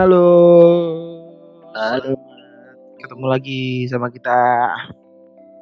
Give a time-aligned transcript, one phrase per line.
[0.00, 0.32] Halo.
[1.76, 2.16] Halo.
[2.96, 4.32] Ketemu lagi sama kita.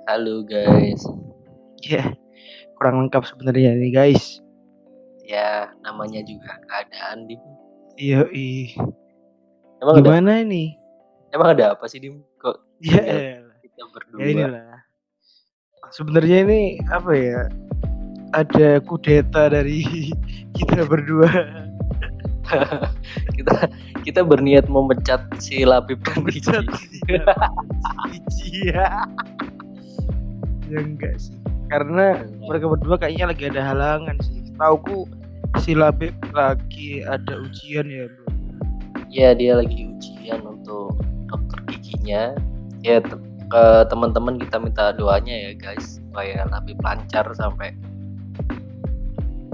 [0.07, 1.03] Halo guys.
[1.83, 2.15] Ya,
[2.79, 4.39] kurang lengkap sebenarnya nih guys.
[5.27, 7.43] Ya, namanya juga keadaan Dim.
[7.98, 8.79] Iya, ih.
[9.83, 10.79] Emang ada Gimana ini?
[11.34, 12.23] emang ada apa sih Dim?
[12.39, 13.59] Kok Ya, elah.
[13.59, 14.19] kita berdua?
[14.23, 14.79] ya inilah.
[15.91, 17.51] Sebenarnya ini apa ya?
[18.30, 19.83] Ada kudeta dari
[20.55, 21.27] kita berdua.
[23.37, 23.55] kita
[24.02, 26.57] kita berniat memecat si Labib dan Ici.
[28.12, 29.05] Ici ya.
[30.69, 31.37] Ya enggak sih.
[31.69, 34.41] Karena mereka berdua kayaknya lagi ada halangan sih.
[34.57, 35.05] Tauku
[35.61, 38.27] si Labib lagi ada ujian ya, Bro.
[39.09, 40.96] Ya, dia lagi ujian untuk
[41.29, 42.37] dokter giginya.
[42.85, 47.73] Ya, te- ke teman-teman kita minta doanya ya guys supaya Labib lancar sampai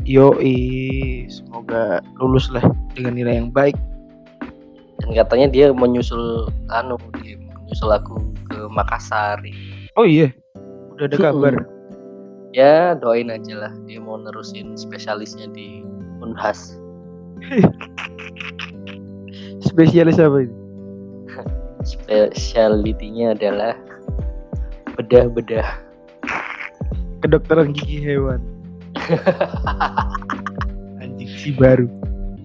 [0.04, 2.60] Yoi, semoga lulus lah
[2.92, 3.76] dengan nilai yang baik.
[5.00, 8.20] dan katanya dia menyusul anu dia menyusul aku
[8.52, 9.40] ke Makassar.
[9.96, 10.28] Oh iya,
[10.96, 11.52] udah ada kabar.
[12.54, 15.82] Ya, doain aja lah dia mau nerusin spesialisnya di
[16.22, 16.78] Unhas.
[19.74, 20.54] Spesialis apa ini?
[21.96, 23.74] Spesialitinya adalah
[25.00, 25.66] bedah-bedah.
[27.24, 28.53] Kedokteran gigi hewan.
[31.02, 31.86] Anjing si baru.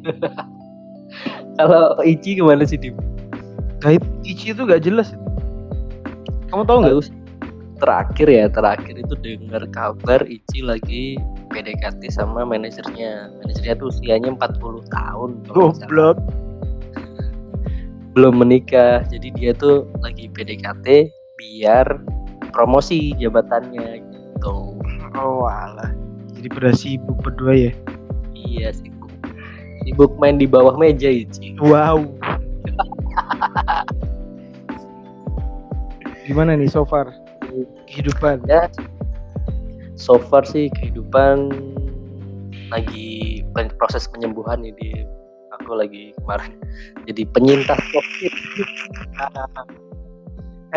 [1.59, 2.95] Kalau Ici gimana sih Dim?
[3.83, 5.11] Kait Ichi itu gak jelas.
[6.51, 7.11] Kamu tahu nggak?
[7.79, 11.15] Terakhir ya, terakhir itu dengar kabar Ici lagi
[11.51, 13.31] PDKT sama manajernya.
[13.43, 15.29] Manajernya tuh usianya 40 tahun.
[15.51, 16.17] Goblok.
[18.15, 19.03] Belum menikah.
[19.07, 21.87] Jadi dia tuh lagi PDKT biar
[22.51, 24.75] promosi jabatannya gitu.
[25.15, 25.98] Oh alah.
[26.39, 27.75] Jadi pada sibuk berdua ya.
[28.31, 29.11] Iya sibuk.
[29.83, 31.59] Sibuk main di bawah meja Ici.
[31.59, 32.07] Wow.
[36.29, 37.09] Gimana nih so far
[37.89, 38.45] kehidupan?
[38.45, 38.69] ya
[39.97, 41.49] so far sih kehidupan
[42.69, 43.41] lagi
[43.81, 45.03] proses penyembuhan ini
[45.59, 46.55] aku lagi kemarin
[47.09, 48.33] jadi penyintas covid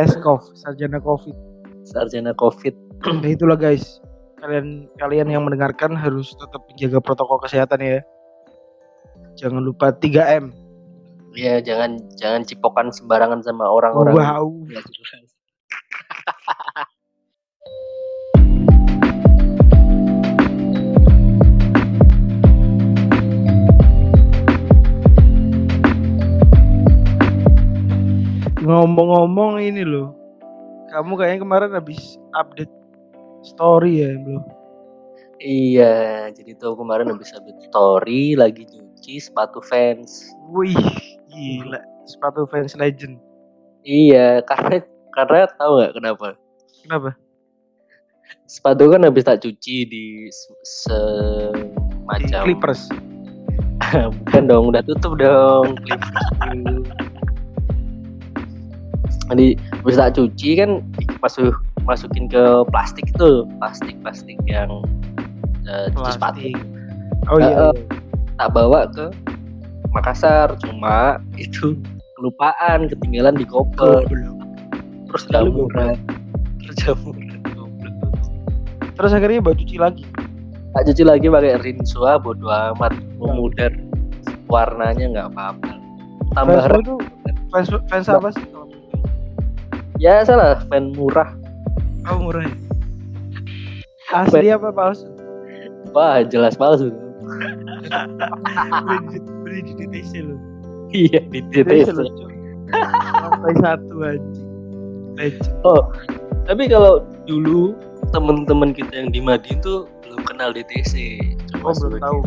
[0.01, 1.37] Eskov, sarjana covid.
[1.85, 2.73] sarjana covid
[3.03, 3.99] Nah itulah guys.
[4.43, 8.03] Kalian kalian yang mendengarkan harus tetap menjaga protokol kesehatan ya.
[9.39, 10.51] Jangan lupa 3M.
[11.39, 14.51] ya jangan jangan cipokan sembarangan sama orang-orang Wow.
[28.59, 30.19] Ngomong-ngomong ini loh.
[30.91, 32.82] Kamu kayaknya kemarin habis update
[33.43, 34.39] story ya, Bro.
[35.39, 35.95] iya
[36.31, 40.79] jadi tuh kemarin habis update story lagi nyuci sepatu fans Wih,
[41.27, 41.83] gila.
[42.03, 43.19] Sepatu fans legend.
[43.83, 44.79] iya karena
[45.11, 46.29] karena tahu nggak kenapa
[46.83, 47.11] Kenapa?
[48.45, 50.55] sepatu kan habis tak cuci di se-
[51.53, 52.83] Di semacam Clippers.
[54.23, 55.75] bukan dong udah tutup dong
[59.31, 59.47] jadi
[59.83, 60.71] habis tak cuci kan
[61.19, 61.55] masuk
[61.85, 64.83] masukin ke plastik tuh plastik plastik yang
[65.67, 66.57] eh, cuci sepatu Plastik.
[67.31, 67.51] Oh iya.
[67.55, 67.69] Iya.
[68.41, 69.07] tak bawa ke
[69.93, 71.77] Makassar cuma itu
[72.17, 74.09] kelupaan ketinggalan di koper
[75.11, 76.01] terus jamuran
[76.65, 77.29] terus jamuran.
[78.93, 80.05] Terus akhirnya bawa cuci lagi.
[80.73, 83.69] tak cuci lagi pakai rinsua bodo amat memudar
[84.49, 85.71] warnanya nggak apa-apa
[86.33, 86.65] tambah
[87.53, 88.45] Fans fans fans apa sih?
[90.01, 91.29] ya salah fan murah
[92.05, 92.51] Oh murah.
[94.11, 95.09] Asli apa palsu?
[95.93, 96.89] wah jelas palsu
[99.43, 100.37] beli di, DTC lo.
[100.91, 101.93] iya di DTC.
[102.73, 104.49] Lantai satu anjing.
[105.15, 105.53] Legend.
[105.63, 105.93] oh
[106.45, 107.77] tapi kalau dulu
[108.11, 111.21] temen-temen kita yang di Madin tuh belum kenal DTC
[111.61, 112.19] Oh Cuma belum sebagai- tahu.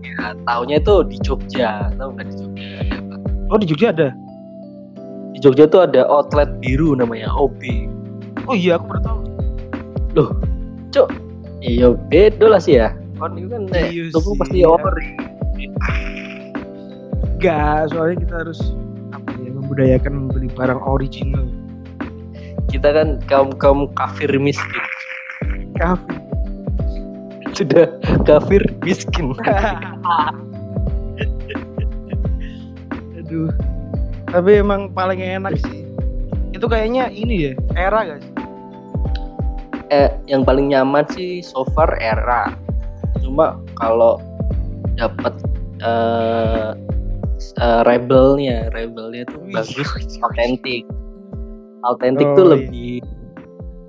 [0.00, 3.14] ya, taunya itu di Jogja tahu nggak di Jogja ada apa
[3.48, 4.08] Oh di Jogja ada.
[5.30, 7.60] di Jogja tuh ada outlet biru namanya OB
[8.50, 9.18] Oh iya aku baru tahu.
[10.90, 11.06] cok
[11.62, 14.74] iya beda lah sih ya kan itu kan nek Iya sih, pasti ya.
[14.74, 15.06] ori
[17.38, 18.58] Enggak, soalnya kita harus
[19.14, 21.46] apa ya membudayakan membeli barang original.
[22.66, 24.82] kita kan kaum kaum kafir miskin
[25.78, 26.10] Kafe.
[27.54, 27.86] sudah
[28.26, 29.30] kafir miskin
[33.20, 33.50] Aduh.
[34.26, 35.86] Tapi emang paling enak sih.
[36.50, 38.26] Itu kayaknya ini ya, era guys.
[39.90, 42.54] Eh yang paling nyaman sih so far era
[43.20, 44.22] cuma kalau
[44.94, 45.34] dapat
[45.82, 46.72] eh
[47.58, 50.84] uh, rebelnya rebelnya tuh Wih, bagus wih, autentik
[51.82, 52.52] autentik Oh, tuh iya.
[52.54, 52.92] lebih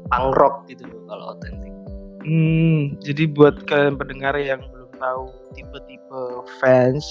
[0.09, 1.71] punk rock gitu loh kalau autentik
[2.21, 6.21] Hmm, jadi buat kalian pendengar yang belum tahu tipe-tipe
[6.61, 7.01] fans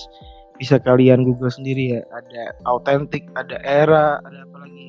[0.54, 2.02] bisa kalian google sendiri ya.
[2.14, 4.86] Ada autentik, ada era, ada apa lagi?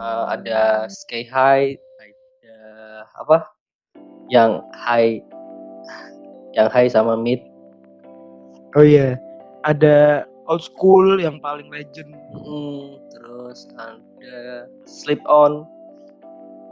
[0.00, 1.76] Uh, ada sky high
[3.20, 3.48] apa
[4.28, 5.22] yang high
[6.56, 7.40] yang high sama mid
[8.76, 9.16] Oh iya,
[9.64, 12.12] ada old school yang paling legend.
[12.36, 15.64] Hmm, terus ada slip on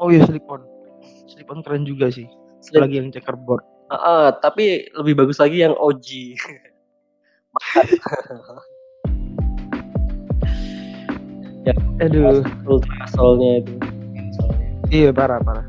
[0.02, 0.60] Oh iya, slip on.
[1.24, 2.28] Slip on keren juga sih.
[2.60, 3.64] slip Lagi yang checkerboard.
[3.88, 6.36] Ah, ah, tapi lebih bagus lagi yang OG
[12.04, 13.72] Aduh, ultra soulnya itu
[14.36, 14.68] Soulnya.
[14.92, 15.64] iya parah parah.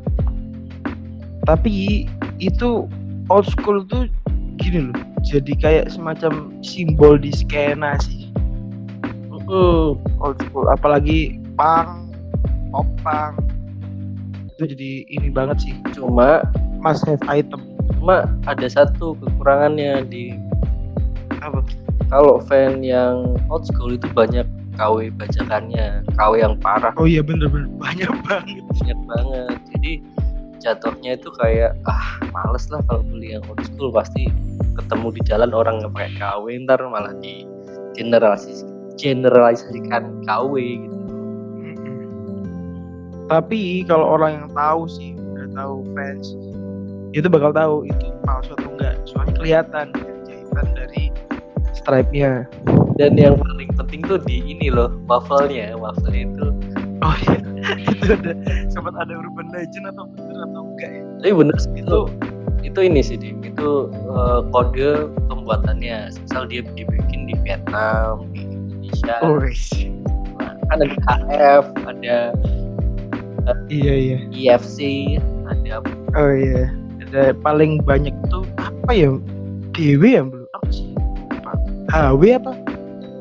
[1.46, 2.10] Tapi
[2.42, 2.90] itu
[3.30, 4.10] old school tuh
[4.58, 4.98] gini loh.
[5.26, 8.30] Jadi kayak semacam simbol di skena sih.
[9.46, 11.86] Mm, old school apalagi pop
[13.06, 13.38] punk.
[14.58, 15.76] Itu jadi ini banget sih.
[15.94, 16.46] Cuma
[16.82, 17.62] must have item.
[18.02, 20.34] cuma ada satu kekurangannya di
[21.38, 21.62] apa?
[22.10, 24.46] kalau fan yang old school itu banyak
[24.76, 26.94] KW bajakannya KW yang parah.
[26.98, 27.70] Oh iya bener-bener.
[27.80, 28.62] Banyak banget.
[28.82, 29.58] Banyak banget.
[29.78, 29.92] Jadi
[30.66, 33.94] jatuhnya itu kayak ah males lah kalau beli yang old school.
[33.94, 34.34] Pasti
[34.74, 37.46] ketemu di jalan orang nggak pakai KW ntar malah di
[37.94, 38.66] generalis
[38.98, 40.98] generalisasikan KW gitu.
[43.30, 46.34] Tapi kalau orang yang tahu sih udah tahu fans
[47.16, 48.96] itu bakal tahu itu palsu atau enggak.
[49.08, 49.88] Soalnya kelihatan
[50.28, 51.04] jahitan dari
[51.72, 52.44] stripe-nya.
[53.00, 55.80] Dan yang paling penting tuh di ini loh waffle-nya.
[55.80, 56.46] Waffle itu
[57.06, 57.38] oh iya
[57.86, 58.34] itu ada
[58.74, 62.00] sempat ada urban legend atau bener atau enggak ya tapi bener sih, itu
[62.66, 63.46] itu ini sih Dim.
[63.46, 69.90] itu eh, kode pembuatannya misal dia dibikin di Vietnam di Indonesia oh iya
[70.74, 72.18] kan ada HF ada
[73.69, 74.80] iya iya IFC
[75.46, 75.86] ada
[76.16, 76.72] Oh iya,
[77.04, 79.12] ada paling banyak itu apa ya?
[79.75, 80.88] DW ya belum apa sih?
[81.44, 81.51] Apa?
[81.92, 82.56] HW apa?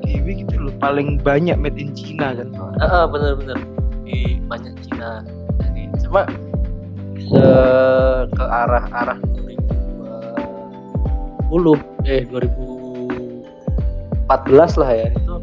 [0.06, 2.48] DW gitu loh, paling banyak made in China kan?
[2.78, 3.73] Ah, ah, bener-bener di
[4.46, 5.24] banyak Cina
[5.60, 6.22] jadi cuma
[7.18, 9.18] eh, ke arah arah
[11.50, 15.34] 2020 eh 2014 lah ya itu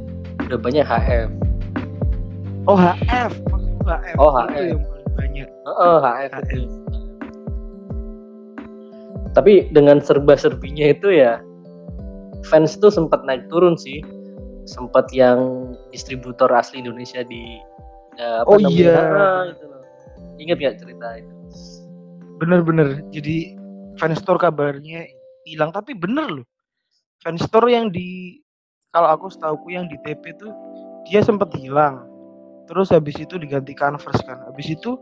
[0.48, 1.30] udah banyak HF
[2.70, 3.34] Oh HF,
[3.90, 4.18] HF.
[4.22, 4.78] Oh, HF.
[4.78, 4.82] yang
[5.18, 5.50] banyak.
[5.50, 6.50] Heeh, HF HF.
[6.54, 6.70] itu.
[9.34, 11.42] Tapi dengan serba-serbinya itu ya
[12.52, 14.06] fans tuh sempat naik turun sih.
[14.70, 17.58] Sempat yang distributor asli Indonesia di
[18.22, 18.78] eh, apa Oh namanya?
[18.78, 18.96] iya.
[19.02, 19.82] Ah, itu loh.
[20.38, 21.34] Ingat gak cerita itu?
[22.38, 23.02] Bener-bener.
[23.10, 23.58] Jadi
[23.98, 25.06] fan store kabarnya
[25.46, 26.46] hilang, tapi bener loh.
[27.22, 28.38] Fan store yang di
[28.90, 30.50] kalau aku setauku yang di TP tuh
[31.06, 32.06] dia sempat hilang.
[32.70, 34.42] Terus habis itu diganti Converse kan.
[34.48, 34.96] Habis itu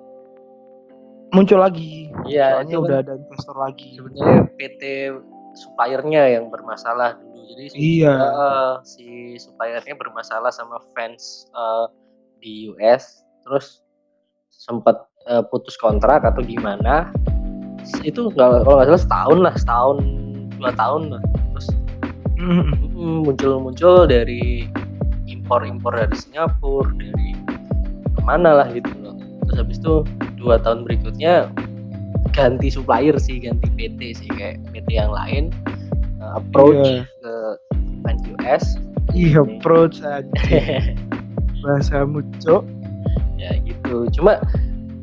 [1.32, 2.10] muncul lagi.
[2.26, 3.90] Iya, Soalnya itu udah kan ada investor lagi.
[3.96, 4.82] sebenarnya PT
[5.56, 7.40] suppliernya yang bermasalah dulu.
[7.50, 8.14] Jadi Iya.
[8.20, 9.08] eh, si
[9.38, 11.86] suppliernya bermasalah sama fans eh,
[12.40, 13.84] di US, terus
[14.50, 17.12] sempat eh, putus kontrak atau gimana?
[18.02, 19.98] Itu nggak kalau nggak salah setahun lah, setahun
[20.58, 21.22] dua tahun lah.
[21.54, 21.68] Terus
[22.40, 24.64] Mm, mm, muncul-muncul dari
[25.28, 27.36] impor-impor dari Singapura, dari
[28.16, 29.12] ke mana lah gitu loh.
[29.44, 30.08] Terus habis itu
[30.40, 31.52] dua tahun berikutnya
[32.32, 35.52] ganti supplier sih, ganti PT sih kayak PT yang lain
[36.24, 37.04] uh, approach Iya.
[37.04, 37.34] ke
[38.40, 38.64] US.
[39.12, 40.32] Iya, approach aja
[41.62, 42.64] bahasa muncul.
[43.40, 44.08] ya gitu.
[44.16, 44.40] Cuma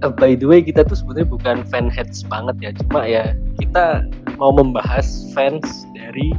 [0.05, 4.05] uh, by the way kita tuh sebenarnya bukan fan heads banget ya, cuma ya kita
[4.37, 5.65] mau membahas fans
[5.97, 6.33] dari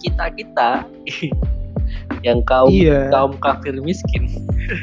[0.00, 0.68] kita kita
[2.26, 3.12] yang kaum Iya.
[3.12, 4.26] kaum kafir miskin.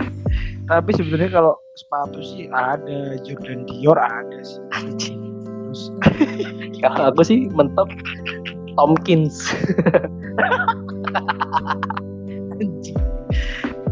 [0.72, 4.62] Tapi sebenarnya kalau sepatu sih ada Jordan Dior ada sih.
[4.72, 5.20] Anjing.
[5.68, 5.82] Terus
[6.84, 7.90] Kalau aku sih mentok
[8.78, 9.52] Tomkins.
[12.56, 13.00] anjing.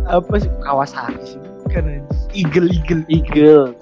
[0.09, 1.41] Apa sih Kawasaki sih?
[1.69, 2.01] Bukan.
[2.33, 3.77] Eagle Eagle Eagle.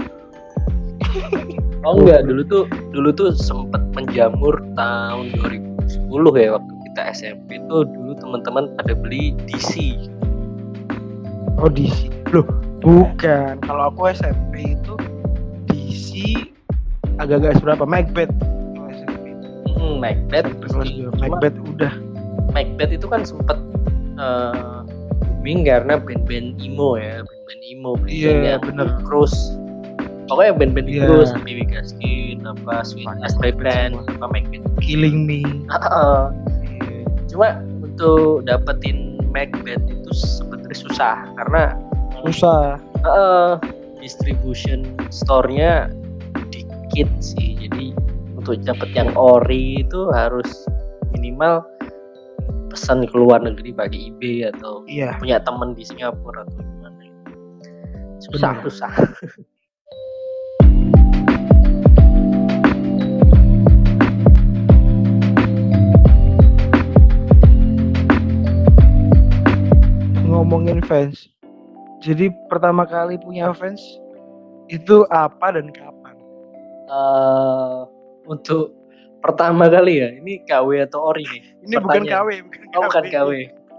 [1.87, 7.87] Oh enggak, dulu tuh dulu tuh sempet menjamur tahun 2010 ya waktu kita SMP tuh
[7.87, 9.95] dulu teman-teman pada beli DC.
[11.63, 12.11] Oh DC.
[12.35, 12.43] Loh,
[12.83, 13.63] bukan.
[13.63, 14.93] Kalau aku SMP itu
[15.71, 16.35] DC
[17.23, 18.33] agak-agak seberapa Macbeth.
[19.79, 20.51] Hmm, Macbeth.
[21.23, 21.93] Macbeth udah.
[22.51, 23.55] Macbeth itu kan sempet
[24.19, 24.76] eh,
[25.47, 28.87] booming karena band-band emo ya, band-band emo, band-band bener.
[29.07, 29.55] Cruise.
[30.27, 31.07] Pokoknya band-band Iya.
[31.07, 34.11] Cruise, BB Gaskin, apa Sweet Banyak As Boy Macbeth Band, semua.
[34.11, 34.63] apa Macbeth.
[34.83, 35.47] Killing Me.
[35.71, 36.19] Heeh.
[36.67, 36.99] Iya.
[37.31, 37.47] Cuma
[37.79, 41.63] untuk dapetin make band itu sebenarnya susah karena
[42.27, 42.75] susah
[43.07, 43.53] eh,
[44.03, 45.87] distribution store-nya
[46.51, 47.95] dikit sih jadi
[48.35, 50.47] untuk dapat yang ori itu harus
[51.13, 51.61] minimal
[52.77, 55.17] pesan ke luar negeri pakai eBay atau iya.
[55.17, 57.01] punya teman di Singapura atau gimana.
[58.21, 58.65] Susah Benar.
[58.69, 58.93] susah.
[70.29, 71.33] Ngomongin fans
[72.05, 73.81] jadi pertama kali punya fans
[74.69, 76.15] itu apa dan kapan?
[76.93, 77.79] Eh,
[78.29, 78.76] untuk
[79.21, 81.43] pertama kali ya ini KW atau ori nih?
[81.67, 82.03] Ini bukan.
[82.07, 83.31] KW bukan oh bukan KW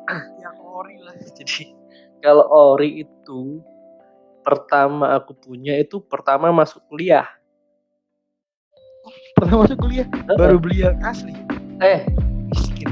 [0.44, 1.14] yang ori lah.
[1.38, 1.72] Jadi
[2.20, 3.62] kalau ori itu
[4.44, 7.26] pertama aku punya itu pertama masuk kuliah.
[9.36, 10.06] Pertama masuk kuliah?
[10.36, 11.32] Baru beli yang asli?
[11.80, 12.04] Eh.
[12.48, 12.90] Miskin.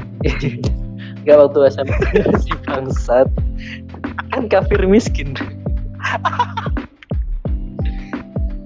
[1.25, 1.97] Gak waktu SMA
[2.39, 3.27] si bangsat.
[4.31, 5.33] Kan kafir miskin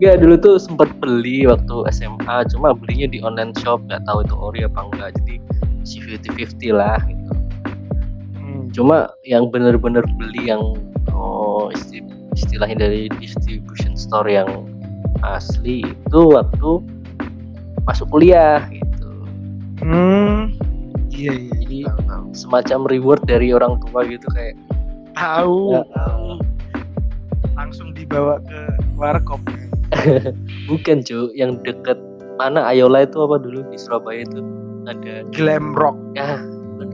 [0.02, 4.34] Gak dulu tuh sempat beli waktu SMA cuma belinya di online shop nggak tahu itu
[4.34, 5.36] ori apa enggak jadi
[5.86, 7.34] si 50-50 lah gitu
[8.34, 8.66] Hmm.
[8.74, 10.74] cuma yang bener-bener beli yang
[11.14, 12.02] oh isti-
[12.34, 14.50] istilahnya dari distribution store yang
[15.22, 16.82] asli itu waktu
[17.86, 19.10] masuk kuliah gitu
[19.82, 20.50] Hmm,
[21.10, 21.54] iya iya.
[21.62, 22.26] Jadi, tahu, tahu.
[22.34, 24.58] semacam reward dari orang tua gitu kayak
[25.14, 25.84] Tahu, Ya.
[25.94, 26.28] tahu.
[27.54, 28.60] Langsung dibawa ke
[28.96, 29.38] warkop.
[30.72, 32.00] bukan cuy yang deket
[32.40, 34.40] mana Ayola itu apa dulu di Surabaya itu
[34.90, 36.42] ada Glam rock, ya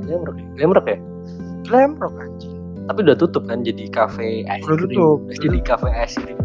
[0.03, 0.99] Glamrock ya Glamrock ya
[1.63, 2.55] glam rock anjing.
[2.87, 5.19] tapi udah tutup kan jadi kafe es Udah krim tutup.
[5.39, 6.39] jadi kafe es krim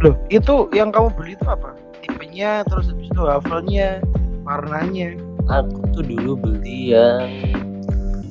[0.00, 1.76] Loh, itu yang kamu beli itu apa?
[2.00, 4.00] Tipenya, terus habis itu wafelnya,
[4.48, 5.12] warnanya.
[5.52, 7.28] aku tuh dulu beli yang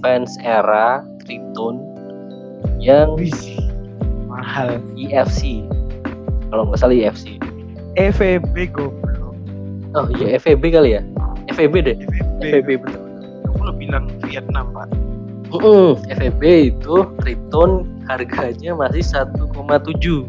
[0.01, 1.77] fans era Triton
[2.81, 3.29] yang Wih,
[4.25, 4.81] mahal.
[4.97, 5.61] EFC
[6.49, 7.37] kalau nggak salah EFC
[7.97, 9.33] EVB goblok.
[9.97, 11.01] oh iya FEB kali ya?
[11.49, 11.97] FEB deh.
[12.39, 13.01] FEB betul
[13.49, 14.87] Kamu lo bilang Vietnam, Pak.
[15.49, 16.41] Mm-mm, FEB
[16.71, 20.25] itu Triton harganya masih 1,7 Gila,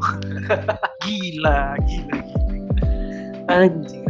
[1.04, 2.18] gila, gila.
[3.52, 4.08] anjing.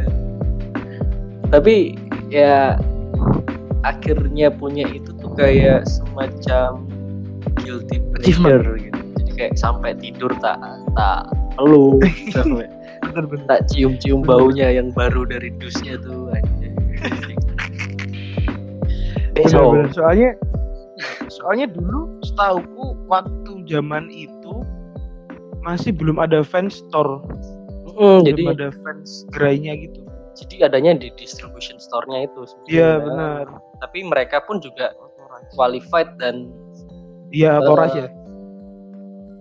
[1.50, 1.98] Tapi
[2.30, 2.78] ya
[3.82, 6.86] akhirnya punya itu tuh kayak semacam
[7.58, 8.89] guilty pleasure gitu
[9.40, 10.61] kayak sampai tidur tak
[10.92, 11.25] tak
[11.56, 12.68] Bener-bener.
[13.50, 16.76] tak cium-cium baunya yang baru dari dusnya tuh anjing.
[19.32, 19.88] Bener-bener.
[19.90, 20.30] Soalnya
[21.35, 24.61] soalnya dulu setauku waktu zaman itu
[25.61, 27.20] masih belum ada fans store,
[27.90, 30.00] Mm, belum jadi ada fans gerainya gitu.
[30.32, 33.44] jadi adanya di distribution store-nya itu Iya benar.
[33.76, 34.97] tapi mereka pun juga
[35.52, 36.49] qualified dan
[37.28, 38.09] Iya, Toras Eh, ya.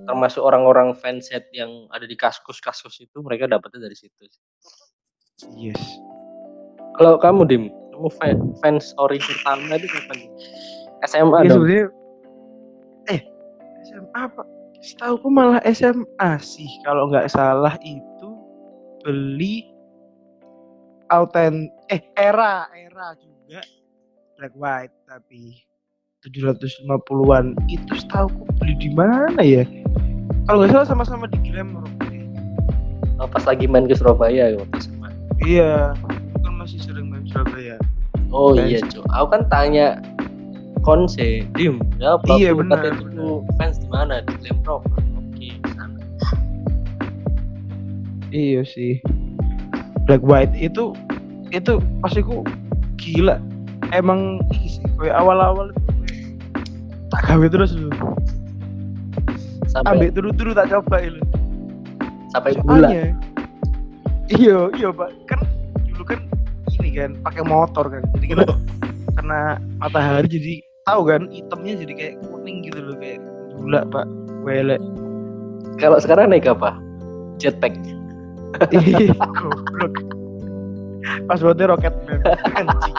[0.10, 4.26] Termasuk orang-orang fanset yang ada di kaskus-kaskus itu mereka dapetnya dari situ.
[5.54, 5.78] Yes.
[6.98, 7.64] Kalau kamu dim,
[7.94, 10.18] kamu fa- fans ori pertama itu kapan?
[11.06, 11.64] SMA Ya, dong.
[13.08, 13.22] eh
[13.86, 14.42] SMA apa?
[14.82, 18.30] Setahu malah SMA sih kalau nggak salah itu
[19.00, 19.68] beli
[21.08, 23.60] autent eh era era juga
[24.36, 25.60] black white tapi
[26.24, 28.28] 750-an itu setahu
[28.60, 29.64] beli di mana ya?
[30.50, 31.86] Kalau nggak salah sama-sama di Glamour.
[33.22, 35.10] Oh, pas lagi main ke Surabaya ya waktu SMA.
[35.46, 35.94] Iya,
[36.42, 37.78] kan masih sering main Surabaya.
[38.34, 38.66] Oh Fans.
[38.66, 40.02] iya cuy, aku kan tanya
[40.82, 44.90] konse, dim, ya apa Iya, benar, kata itu fans di mana di Glamrock.
[44.90, 46.02] Oke, sana.
[48.34, 48.98] Iya sih.
[50.10, 50.98] Black White itu
[51.54, 52.42] itu pastiku
[52.98, 53.38] gila.
[53.94, 54.42] Emang
[54.98, 55.70] kayak awal-awal
[57.14, 57.78] tak gawe terus.
[59.70, 61.22] Sampai Ambek turu-turu tak coba itu.
[62.30, 62.90] sampai gula.
[62.90, 63.06] Soalnya
[64.30, 65.10] Iya, iya, Pak.
[65.26, 65.40] Kan
[65.90, 66.20] dulu kan
[66.78, 68.06] ini kan pakai motor kan.
[68.18, 68.46] Jadi kita
[69.18, 70.54] kena matahari jadi
[70.86, 73.18] tahu kan hitamnya jadi kayak kuning gitu loh kayak
[73.58, 74.06] gula, Pak.
[74.46, 74.78] Welek.
[75.82, 76.78] Kalau sekarang naik apa?
[77.42, 77.74] Jetpack.
[78.70, 79.94] Goblok.
[81.26, 82.20] Pas buatnya roket man.
[82.58, 82.96] Anjing.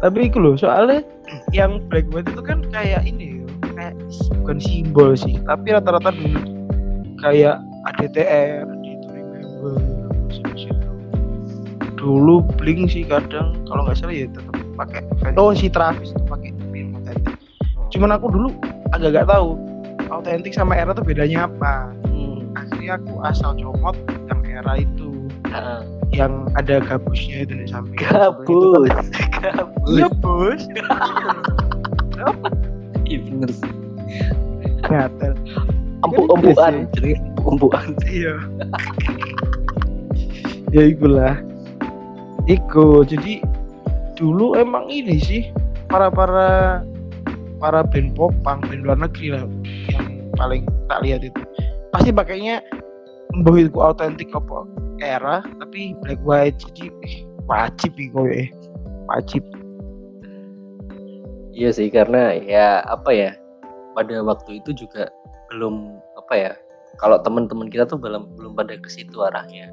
[0.00, 1.00] Tapi itu loh, soalnya
[1.56, 3.33] yang Black White itu kan kayak ini
[4.42, 6.40] bukan simbol sih, tapi rata-rata dulu
[7.22, 7.60] kayak
[7.94, 9.76] ADTR, di itu remember.
[11.94, 15.00] Dulu Blink sih kadang kalau nggak salah ya tetap pakai
[15.40, 17.36] oh si Travis itu pakai film otentik.
[17.88, 18.52] Cuman aku dulu
[18.92, 19.56] agak gak tahu
[20.12, 22.52] autentik sama era tuh bedanya apa Hmm.
[22.54, 23.96] akhirnya aku asal comot
[24.30, 25.14] yang era itu
[25.54, 28.90] Nah, yang ada gabusnya itu di samping Gabus.
[29.44, 30.10] Gabus.
[30.18, 30.62] bos
[33.04, 33.83] Iya bener sih.
[34.84, 35.34] Gatel
[36.04, 37.96] Empuk-empukan, jadi empuk-empukan.
[38.04, 38.36] iya.
[40.68, 41.40] Ya ikulah.
[42.44, 43.40] Iku jadi
[44.12, 45.42] dulu emang ini sih
[45.88, 49.48] para para band popang band luar negeri lah
[49.88, 51.40] yang paling tak lihat itu.
[51.88, 52.60] Pasti pakainya
[53.32, 54.68] mbah itu autentik apa
[55.00, 56.92] era tapi black white jadi
[57.48, 58.44] wajib iku ya
[59.08, 59.40] wajib.
[61.56, 63.30] Iya sih karena ya apa ya
[63.94, 65.08] pada waktu itu juga
[65.50, 66.52] belum apa ya
[66.98, 69.70] kalau teman-teman kita tuh belum belum pada ke situ arahnya.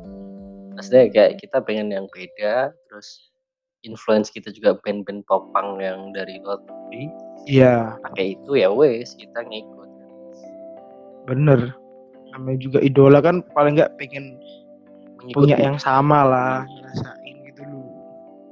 [0.74, 3.32] Maksudnya kayak kita pengen yang beda terus
[3.82, 7.04] influence kita juga band-band popang yang dari luar negeri
[7.50, 9.90] iya pakai itu ya wes kita ngikut.
[11.30, 11.70] bener
[12.34, 14.38] namanya juga idola kan paling nggak pengen
[15.22, 15.34] Mengikuti.
[15.38, 17.86] punya yang sama lah ngerasain gitu loh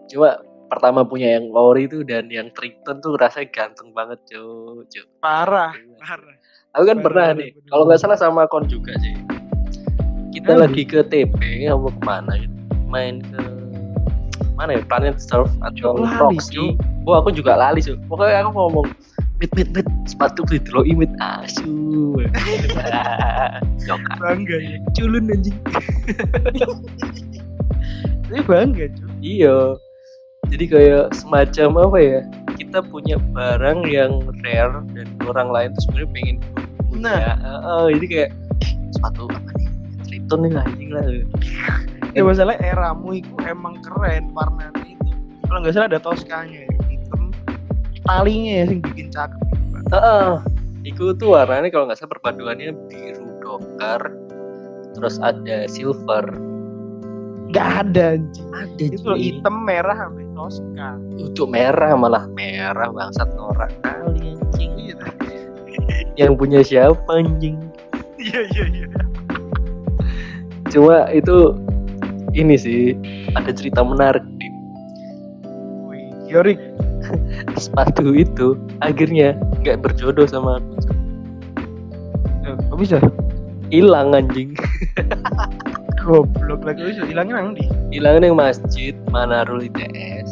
[0.09, 0.29] Cuma
[0.69, 4.85] pertama punya yang Lori itu dan yang Triton tuh rasanya ganteng banget cuy.
[4.85, 5.03] cuy.
[5.19, 6.35] parah parah
[6.77, 9.17] Aku kan pernah Bener, nih, kalau nggak salah sama Kon juga sih.
[10.29, 10.61] Kita Hmm.
[10.61, 11.33] lagi ke TP,
[11.65, 12.53] apa ke mana gitu,
[12.85, 13.41] main ke
[14.53, 16.77] mana ya Planet Surf atau Roxy.
[17.09, 17.97] Oh aku juga lali sih.
[18.05, 18.85] Pokoknya aku ngomong
[19.41, 22.21] mit mit mit sepatu dideloi mit asu.
[23.89, 24.13] Joka.
[24.21, 25.57] bangga ya Culun anjing.
[28.29, 29.73] tapi bangga cuy Iya.
[30.49, 32.21] Jadi kayak semacam apa ya?
[32.57, 36.99] Kita punya barang yang rare dan orang lain tuh sebenarnya pengen punya.
[36.99, 37.21] Nah.
[37.37, 38.29] Heeh, jadi kayak
[38.65, 39.69] "Eh, sepatu apa nih?
[40.09, 41.05] Triton nih anjing lah.
[42.17, 45.13] ya masalah eramu itu emang keren warnanya itu
[45.45, 47.29] kalau nggak salah ada toskanya ya hitam
[48.01, 49.83] talinya ya yang bikin cakep Pak.
[49.93, 50.29] Heeh.
[50.89, 54.01] Iku tuh warnanya kalau nggak salah perpaduannya biru dokar,
[54.97, 56.25] terus ada silver.
[57.49, 62.23] nggak ada anjing Ada itu hitam merah sampai toska Untuk merah malah.
[62.31, 64.71] Merah bangsat norak kali anjing.
[64.79, 64.95] iya
[66.15, 67.59] Yang punya siapa anjing?
[68.15, 68.87] iya iya iya.
[70.71, 71.55] Cuma itu
[72.31, 72.95] ini sih
[73.35, 74.47] ada cerita menarik di
[75.91, 76.59] Wih, Yorik
[77.63, 80.73] sepatu itu akhirnya nggak berjodoh sama aku.
[82.47, 82.97] Eh, kok bisa?
[83.71, 84.55] Hilang anjing.
[85.99, 87.03] Goblok lagi bisa.
[87.07, 90.29] Hilangnya nang di hilang yang masjid Manarul ITS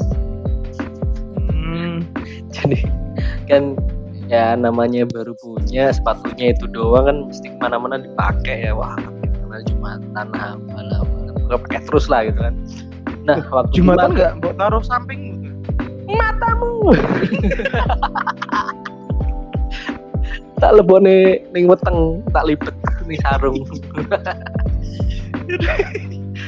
[1.50, 2.06] hmm,
[2.54, 2.80] jadi
[3.50, 3.78] kan
[4.28, 8.76] ya namanya baru punya sepatunya itu doang kan mesti ke mana-mana dipakai ya.
[8.76, 12.56] Wah karena jumatan apalah apalah Pokoknya pakai terus lah gitu kan.
[13.24, 14.32] Nah waktu jumatan nggak?
[14.44, 16.72] Mau taruh sampingmu tuh matamu.
[20.58, 22.74] Tak lebone ning weteng tak lipet
[23.06, 23.62] ning sarung.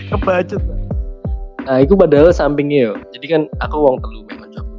[0.09, 0.78] Kebacet Pak.
[1.69, 2.93] Nah itu padahal sampingnya yo.
[3.13, 4.75] Jadi kan aku wong telu mek koncoku.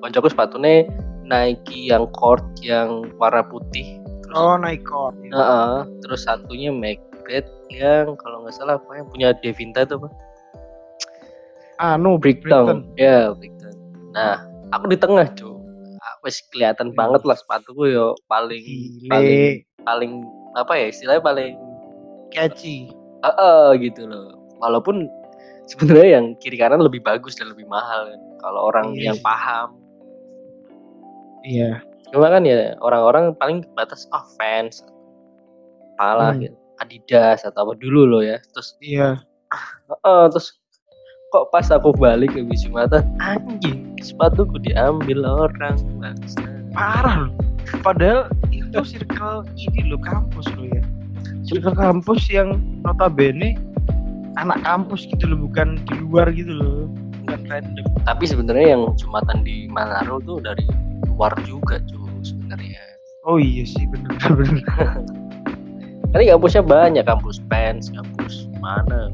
[0.00, 0.88] Koncoku sepatunya
[1.28, 4.00] Nike yang court yang warna putih.
[4.24, 9.36] Terus oh naik court Heeh, terus satunya Macbeth yang kalau nggak salah apa yang punya
[9.44, 10.08] Devinta itu apa?
[11.82, 13.76] Anu Bricktown ya Bricktown
[14.12, 15.52] nah aku di tengah cuy
[16.22, 18.62] wes kelihatan banget lah sepatuku yo paling
[19.10, 19.82] paling gile.
[19.82, 20.12] paling
[20.54, 21.52] apa ya istilahnya paling
[22.32, 22.88] catchy.
[23.22, 24.34] Eh gitu loh.
[24.58, 25.06] Walaupun
[25.70, 29.68] sebenarnya yang kiri kanan lebih bagus dan lebih mahal kan kalau orang Iya yang paham.
[31.42, 31.82] Iya.
[32.12, 34.84] Cuma kan ya orang-orang paling batas oh fans
[35.96, 36.42] apalah Hmm.
[36.48, 36.56] gitu.
[36.80, 39.22] Adidas atau apa dulu loh ya terus iya.
[40.02, 40.58] Eh, terus
[41.30, 46.42] kok pas aku balik ke Wismata anjing sepatuku diambil orang bangsa
[46.74, 47.32] parah loh.
[47.86, 50.82] Padahal itu circle ini loh kampus loh ya.
[51.46, 53.54] Circle kampus yang notabene
[54.40, 56.88] anak kampus gitu loh bukan di luar gitu loh
[57.24, 60.64] bukan random tapi sebenarnya yang jumatan di Manado tuh dari
[61.12, 62.80] luar juga cuy sebenarnya
[63.28, 64.64] oh iya sih bener bener
[66.12, 69.08] Kan kampusnya banyak, kampus Pens, kampus mana.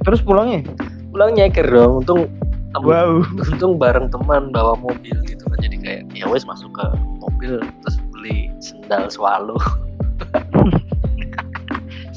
[0.00, 0.64] terus pulangnya
[1.12, 2.24] Pulang nyeker dong, untung
[2.72, 5.58] wow untung bareng teman bawa mobil gitu kan.
[5.60, 6.86] Jadi kayak ya wes masuk ke
[7.20, 9.58] mobil terus beli sendal swallow.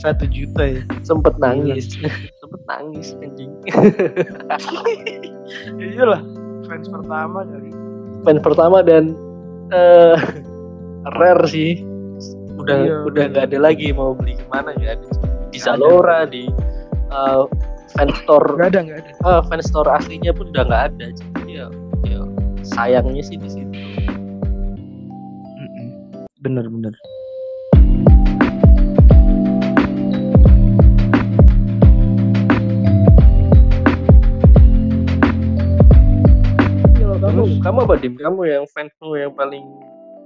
[0.03, 1.95] satu juta ya Sempet nangis.
[2.43, 3.51] Sempet nangis anjing.
[5.79, 6.21] ya iyalah
[6.67, 7.71] fans pertama kali
[8.27, 9.15] Fans pertama dan
[9.71, 10.19] eh
[11.15, 11.79] rare sih.
[12.59, 14.99] Udah Iya, udah nggak ada lagi mau beli ke mana ya.
[15.51, 15.75] Di ada.
[15.75, 16.47] Zalora, di
[17.11, 17.43] eh,
[17.93, 21.51] fan store nggak ada nggak ada ah, fan store aslinya pun udah nggak ada jadi
[21.53, 21.65] ya,
[22.09, 22.21] ya
[22.65, 23.79] sayangnya sih di situ
[26.41, 26.93] bener bener
[37.61, 39.63] kamu apa dim kamu yang fansmu yang paling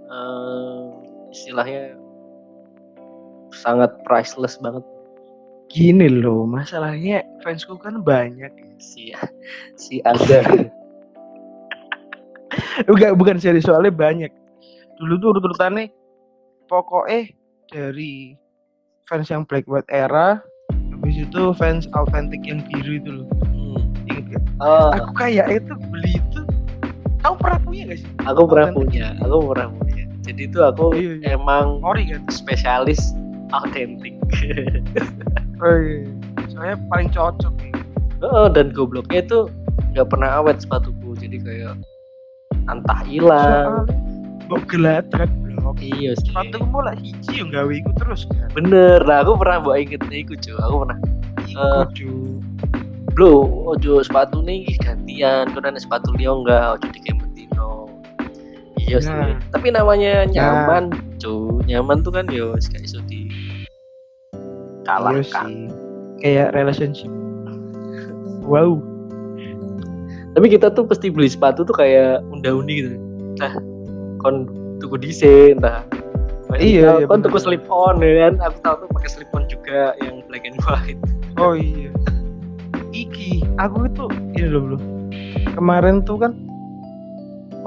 [0.07, 0.81] eh,
[1.33, 1.97] istilahnya
[3.51, 4.83] sangat priceless banget
[5.67, 8.49] Gini loh, masalahnya fansku kan banyak.
[8.79, 9.11] si
[9.75, 10.39] si anda
[12.89, 14.31] Enggak, bukan serius soalnya banyak.
[14.95, 15.91] Dulu tuh urut-urutannya
[16.71, 17.35] pokoknya
[17.67, 18.39] dari
[19.11, 20.39] fans yang Black White era,
[20.71, 23.27] habis itu fans autentik yang biru itu loh.
[23.51, 23.81] Hmm.
[24.07, 24.43] Ingat?
[24.63, 25.73] Oh, Aku kayak itu.
[27.27, 28.09] Kamu pernah punya gak sih?
[28.23, 31.35] aku pernah punya aku pernah punya jadi itu aku Iya, iya.
[31.35, 32.23] emang Ori kan?
[32.29, 33.11] spesialis
[33.49, 34.15] autentik
[35.59, 36.07] Oh iya.
[36.47, 37.73] Soalnya paling cocok nih.
[38.19, 39.49] Oh, dan gobloknya itu
[39.91, 41.73] nggak pernah awet sepatuku jadi kayak
[42.65, 43.83] entah hilang
[44.47, 45.75] kok geladrak blok.
[45.79, 48.47] iya sih Sepatu mau lah hiji yang gawe iku terus kan.
[48.53, 50.97] bener nah aku pernah bawa inget iku aku pernah
[51.43, 51.67] Iku.
[51.91, 52.13] Ju.
[53.17, 55.49] Bro ojo sepatu nih gantian.
[55.49, 57.89] Kau ada sepatu liya enggak ojo di Betino
[58.77, 59.09] iya sih.
[59.09, 59.41] Nah.
[59.49, 65.67] tapi namanya nyaman cuy nyaman tuh kan yo kayak iso di Iya kalahkan sih.
[66.21, 67.11] Kayak relationship.
[68.45, 68.79] Wow.
[70.37, 72.95] tapi kita tuh pasti beli sepatu tuh kayak unda-undi gitu.
[73.41, 73.57] Nah
[74.21, 74.45] kon
[74.77, 75.81] tuku desain entah
[76.55, 78.33] Iya, iya, kon bener, tuku slip on ya kan?
[78.39, 81.01] Aku tahu tuh pakai slip on juga yang black and white.
[81.41, 81.91] Oh iya.
[82.95, 84.05] Iki, aku itu
[84.37, 84.77] ini loh bro.
[85.57, 86.31] Kemarin tuh kan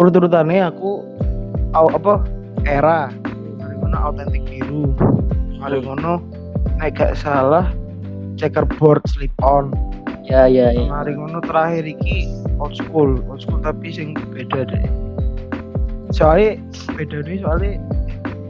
[0.00, 1.04] urut-urutannya aku
[1.76, 2.24] au- apa
[2.64, 3.12] era.
[3.61, 4.92] Hari ngono autentik biru.
[5.61, 6.24] Hari ngono
[6.80, 7.68] naik gak salah
[8.40, 9.72] checkerboard slip on.
[10.24, 10.88] Ya ya ya.
[10.88, 13.20] Ngono terakhir iki old school.
[13.28, 14.85] Old school tapi sing beda deh.
[16.11, 16.59] Soalnya
[16.96, 17.72] beda nih soalnya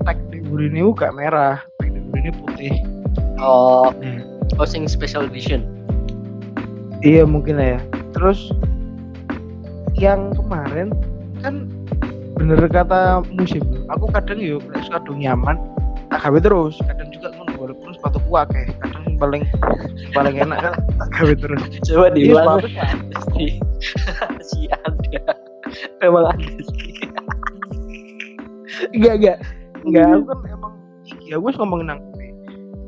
[0.06, 2.72] tag di ini gak merah tag di ini putih.
[3.40, 4.20] Oh Nah,
[4.58, 5.64] oh sing special edition
[7.00, 7.80] Iya mungkin lah ya.
[8.12, 8.52] Terus
[9.96, 10.92] yang kemarin
[11.40, 11.64] kan
[12.36, 13.64] bener kata musim.
[13.88, 15.56] Aku kadang yuk kadang nyaman
[16.12, 16.76] tak gawe terus.
[16.84, 19.42] Kadang juga ngono walaupun sepatu kuat kayak kadang yang paling
[20.12, 21.62] paling enak kan tak gawe terus.
[21.88, 22.96] coba Iya diulang sepatu kan.
[23.32, 23.44] si
[24.44, 25.32] si anda
[26.04, 26.92] memang ada sih
[28.92, 29.38] Enggak enggak.
[29.84, 30.72] Enggak aku kan emang
[31.32, 32.00] aku wis ngomongin nang.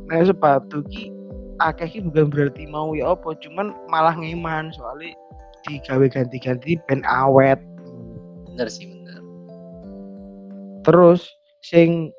[0.08, 1.21] Nah sepatu ki
[1.70, 5.14] akeh bukan berarti mau ya apa, cuman malah ngeman soalnya
[5.66, 7.58] digawe ganti-ganti ben awet.
[8.52, 9.20] bener sih bener.
[10.84, 11.24] Terus
[11.64, 12.12] sing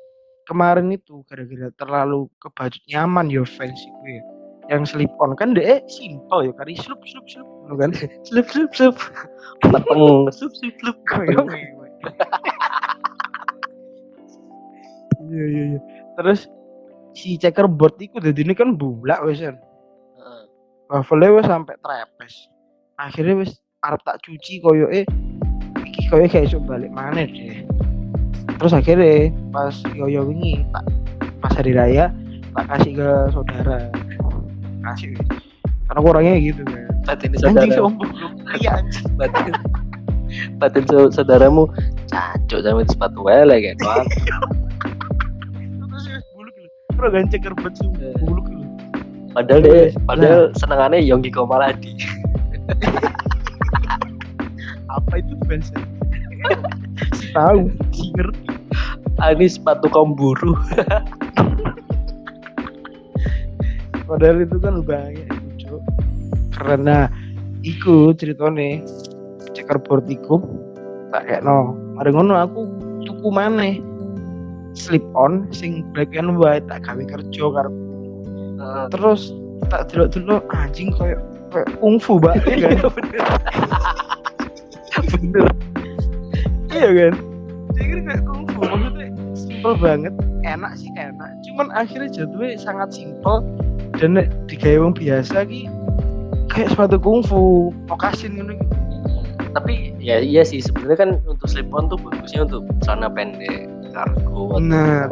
[0.48, 4.22] kemarin itu gara-gara terlalu kebaju nyaman yo fans iku ya.
[4.72, 7.92] Yang slip on kan deh simple ya kari slup slup slup kan?
[8.26, 8.96] Slup slup slup.
[9.68, 10.96] Mateng slup slup slup.
[15.24, 15.80] Iya iya iya.
[16.20, 16.40] Terus
[17.14, 19.56] si checkerboard iku dadi ini kan bulak wis kan
[20.90, 22.34] wafelnya wis sampai trepes.
[22.98, 25.06] Akhirnya wis arep tak cuci koyo eh
[25.82, 27.64] iki koyo kayak iso balik mana deh.
[28.60, 30.84] Terus akhirnya pas yoyo wingi tak
[31.40, 32.10] pas hari raya
[32.54, 33.78] tak kasih ke saudara.
[34.84, 35.16] Kasih.
[35.16, 35.26] Wis.
[35.84, 37.76] karena orangnya gitu kan batin anjing saudara.
[37.76, 38.10] sombong.
[38.56, 39.06] Iya anjing.
[39.20, 39.52] Batin.
[40.58, 41.68] Batin sau- saudaramu
[42.08, 44.63] cacok sama sepatu wele kayak terus wis
[46.94, 48.14] lho terus ganceng kerbet sih Eh.
[48.22, 48.62] buluk lho
[49.34, 49.94] padahal deh Wes.
[50.06, 51.92] padahal senengannya Yonggi Komaladi
[54.94, 55.74] apa itu fans
[57.18, 58.46] si tahu si ngerti
[59.24, 60.54] ini sepatu kaum buruh
[64.04, 65.80] Padahal itu kan banyak itu, Cuk.
[66.52, 67.08] Karena
[67.64, 68.84] iku ceritane
[69.56, 70.44] checkerboard iku
[71.08, 71.72] tak kayak no.
[71.96, 72.68] Mari ngono aku
[73.08, 73.80] tuku maneh
[74.74, 77.70] slip on sing black and white tak gawe kerja karo
[78.90, 79.30] terus
[79.70, 81.18] tak delok-delok anjing koyo
[81.54, 82.34] koyo kungfu mbak.
[82.50, 82.90] Iya kan?
[85.06, 85.46] bener.
[86.74, 87.14] Iya kan?
[87.74, 89.08] Saya kira kayak kungfu maksudnya
[89.38, 90.14] simple banget.
[90.42, 91.30] Enak sih enak.
[91.46, 93.46] Cuman akhirnya jatuhnya sangat simple.
[93.94, 94.18] Dan
[94.50, 95.70] digawe wong biasa ki
[96.50, 98.54] kayak sepatu kungfu mokasin ngono
[99.54, 104.58] tapi ya iya sih sebenarnya kan untuk slip on tuh bagusnya untuk celana pendek kargo
[104.58, 105.06] Nah.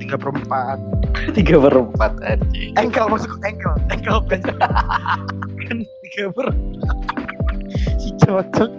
[0.00, 0.78] Tiga perempat.
[1.36, 4.18] tiga per empat anjing Engkel maksudku engkel, engkel
[5.68, 6.96] kan tiga perempat.
[8.00, 8.70] si cocok,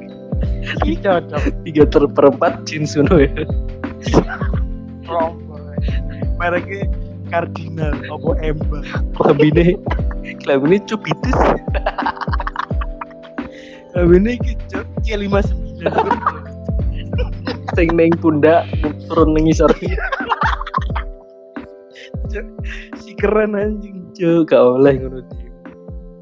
[0.81, 1.43] si cocok.
[1.67, 3.45] tiga ter per empat jeans ngono ya
[5.05, 5.59] Kelompok.
[6.39, 6.87] Mereknya
[7.29, 8.81] kardinal, apa ember.
[9.13, 9.77] kelabine
[10.41, 11.37] kelabine cubitus
[13.93, 15.93] Tapi ini kecok C lima sembilan.
[17.77, 18.65] sing neng pundak
[19.09, 19.73] turun neng isor
[23.01, 24.05] Si keren anjing.
[24.13, 25.25] Cuk, gak oleh ngono.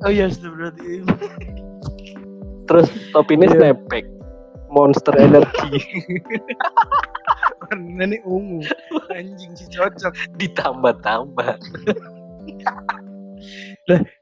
[0.06, 1.04] Oh iya, sudah berarti.
[2.68, 3.76] Terus topinya Iya.
[3.76, 4.06] snapback.
[4.68, 5.80] monster energi
[7.64, 8.64] warna ini ungu
[9.12, 11.56] anjing sih cocok ditambah-tambah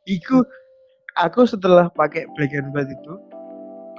[0.05, 0.45] iku
[1.17, 3.13] aku setelah pakai black and white itu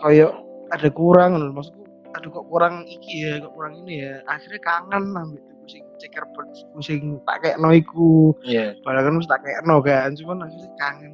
[0.02, 0.33] kayak
[0.74, 1.86] ada kurang loh maksudku
[2.16, 4.14] aduh kok kurang iki ya kok kurang ini ya?
[4.24, 6.48] Akhirnya kangen ambil tuh sing checkerboard
[6.81, 8.33] sing tak kayak no iku.
[8.42, 8.74] Iya.
[8.81, 11.12] Padahal kan mesti tak kayak no kan cuman akhirnya kangen.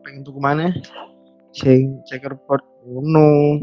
[0.00, 0.72] Pengen tuh ke mana
[1.52, 3.58] sing checkerboard uno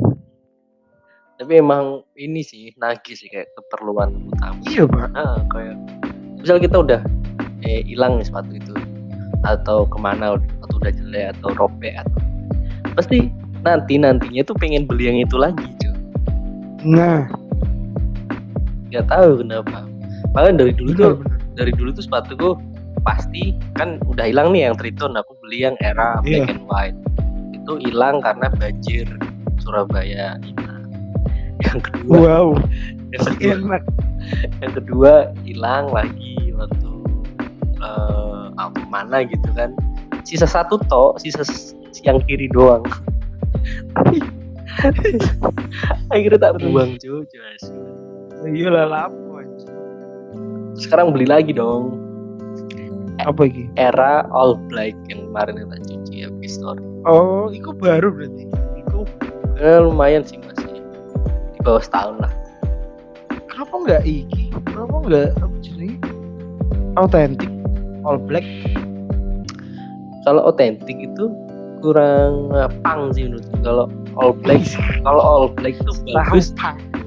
[1.37, 4.57] tapi emang ini sih nagih sih kayak keperluan utama.
[4.65, 5.77] Iya pak ah kayak
[6.41, 7.01] misal kita udah
[7.65, 8.73] eh hilang nih sepatu itu
[9.45, 12.21] atau ke mana atau udah jelek atau robek atau
[12.97, 13.29] pasti
[13.61, 15.65] nanti nantinya tuh pengen beli yang itu lagi
[16.85, 17.25] nah.
[18.91, 19.79] Nggak tahu kenapa.
[20.33, 21.13] Makanya dari dulu tuh
[21.57, 22.49] dari dulu tuh sepatuku
[23.05, 26.53] pasti kan udah hilang nih yang triton aku beli yang era black Iya.
[26.53, 26.97] and white.
[27.55, 29.07] Itu hilang karena banjir
[29.59, 30.37] Surabaya
[31.65, 32.15] yang kedua.
[32.21, 32.47] Wow.
[33.11, 33.53] Yang kedua.
[33.57, 33.83] Enak.
[34.61, 35.11] Yang kedua
[35.43, 36.91] hilang lagi waktu
[37.81, 39.73] eh apa mana gitu kan.
[40.27, 41.43] Sisa satu tok sisa
[42.03, 42.83] yang kiri doang
[46.13, 47.61] akhirnya tak buang cuy jelas
[48.45, 49.73] iya lah lapo anjing.
[50.77, 51.97] Sekarang beli lagi dong.
[53.25, 58.13] Apa iki era all black yang kemarin yang tak cuci ya story oh iku baru
[58.13, 58.45] berarti.
[58.77, 59.03] Itu
[59.57, 60.69] eh, lumayan sih masih.
[61.57, 62.31] Di bawah setahun lah.
[63.49, 64.53] Kenapa enggak iki?
[64.69, 65.97] Kenapa enggak apa jenis
[66.93, 67.51] autentik
[68.05, 68.45] all black?
[70.23, 71.25] Kalau otentik itu
[71.81, 72.53] kurang
[72.85, 73.57] pang sih menurutku.
[73.65, 74.61] Kalau all black
[75.05, 76.53] kalau all black itu bagus.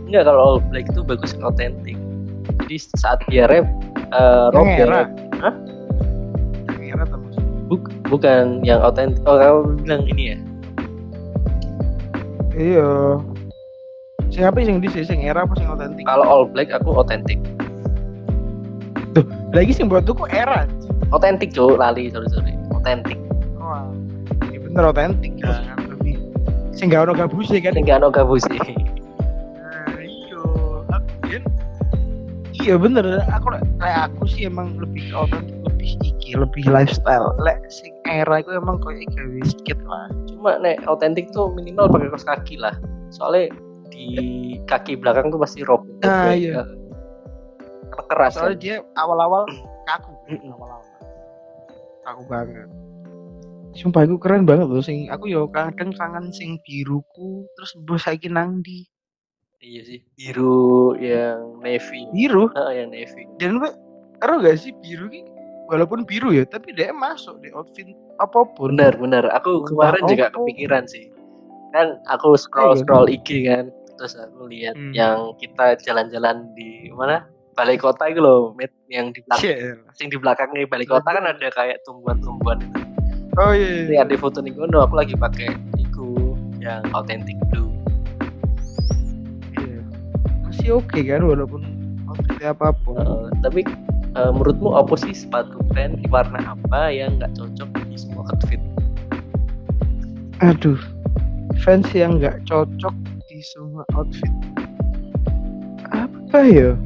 [0.07, 1.96] enggak kalau all black itu bagus yang otentik
[2.66, 3.66] jadi saat dia rap
[4.14, 5.07] eh, yang
[5.40, 5.55] Hah?
[6.77, 7.51] yang era atau maksudnya?
[7.70, 10.37] Buk- bukan yang otentik oh kamu bilang ini ya?
[12.61, 12.88] Iya.
[14.31, 17.38] Sing apa sing di sing era apa sing autentik kalau all black aku otentik
[19.51, 20.70] lagi sing buat tuku era
[21.11, 22.55] otentik cuy lali sorry sorry.
[22.70, 23.18] Otentik
[23.59, 23.90] wah
[24.46, 25.89] ini bener autentik kan
[26.81, 27.77] sing gak ono gabuse kan?
[27.77, 28.09] Ini gak ada
[28.40, 28.57] sih
[29.61, 29.93] nah
[32.57, 33.21] iya bener.
[33.37, 37.37] Aku kayak aku sih emang lebih autentik lebih iki lebih lifestyle.
[37.37, 40.09] Lek sing era itu emang kayak gawe skate lah.
[40.33, 42.73] Cuma nek otentik tuh minimal pakai kaos kaki lah.
[43.12, 43.53] Soalnya
[43.93, 46.64] di kaki belakang tuh pasti robek Ah, iya.
[48.09, 48.62] Keras soalnya kan?
[48.64, 49.45] dia awal-awal
[49.85, 50.12] kaku.
[50.29, 50.81] Awal-awal.
[52.05, 52.69] Kaku banget
[53.74, 58.26] sumpah itu keren banget loh sing aku yo kadang kangen sing biruku terus bos saiki
[58.26, 58.87] nang di
[59.61, 62.09] iya sih biru yang navy.
[62.16, 62.48] Biru?
[62.56, 63.28] Ah yang navy.
[63.37, 63.70] Dan gue
[64.18, 65.20] karo gak sih biru ki?
[65.68, 67.87] Walaupun biru ya tapi dia masuk di outfit
[68.18, 68.74] apa pun.
[68.74, 69.28] Bener bener.
[69.37, 70.42] Aku kemarin juga oh.
[70.42, 71.12] kepikiran sih.
[71.76, 72.80] Kan aku scroll Iya.
[72.83, 73.64] scroll IG kan
[74.00, 74.96] terus aku lihat Hmm.
[74.96, 77.28] yang kita jalan-jalan di mana?
[77.52, 78.56] Balai kota itu loh
[78.88, 79.76] yang di belakang Cie.
[80.00, 82.80] yang di belakangnya balai kota kan ada kayak tumbuhan-tumbuhan itu
[83.38, 84.03] oh iya, Ini iya.
[84.03, 87.71] ada foto nih kono aku lagi pakai iku yang authentic blue.
[89.55, 89.81] Iya.
[90.49, 91.62] masih oke kan walaupun
[92.11, 92.99] outfitnya apa pun.
[92.99, 93.61] Eh, tapi
[94.19, 98.61] eh, menurutmu apa sih sepatu brand di warna apa yang nggak cocok di semua outfit?
[100.43, 100.81] Aduh
[101.62, 102.95] fans yang nggak cocok
[103.29, 104.33] di semua outfit.
[105.90, 106.79] Apa ya?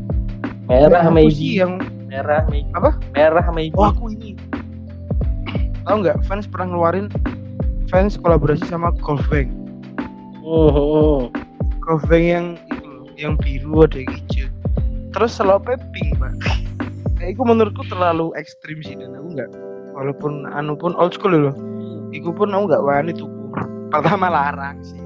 [0.65, 1.77] Merah maybe yang
[2.15, 2.97] merah maybe Apa?
[3.13, 4.39] merah maybe oh aku ini
[5.85, 7.07] tahu nggak fans pernah ngeluarin
[7.89, 9.53] fans kolaborasi sama Golfbang
[10.45, 11.33] Mhm.
[11.81, 14.49] Golfbang yang itu loh, yang biru ada yang hijau.
[15.17, 16.37] Terus selopnya pink pak
[17.17, 19.51] kayak itu menurutku terlalu ekstrim sih dan aku nggak.
[19.97, 21.55] Walaupun anu pun old school loh
[22.13, 23.33] Iku pun aku nggak wani tuku.
[23.89, 25.01] Pertama larang sih.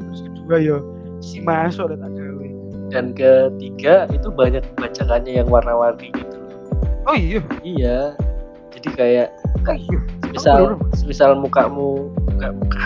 [0.00, 0.76] Terus kedua yo
[1.18, 2.48] si masuk dan tak gawe.
[2.88, 6.36] Dan ketiga itu banyak bacakannya yang warna-warni gitu.
[6.38, 6.56] Loh.
[7.10, 7.40] oh iya.
[7.66, 7.98] Iya.
[8.72, 9.37] Jadi kayak oh
[10.30, 11.06] misal bener.
[11.06, 12.84] misal mukamu muka muka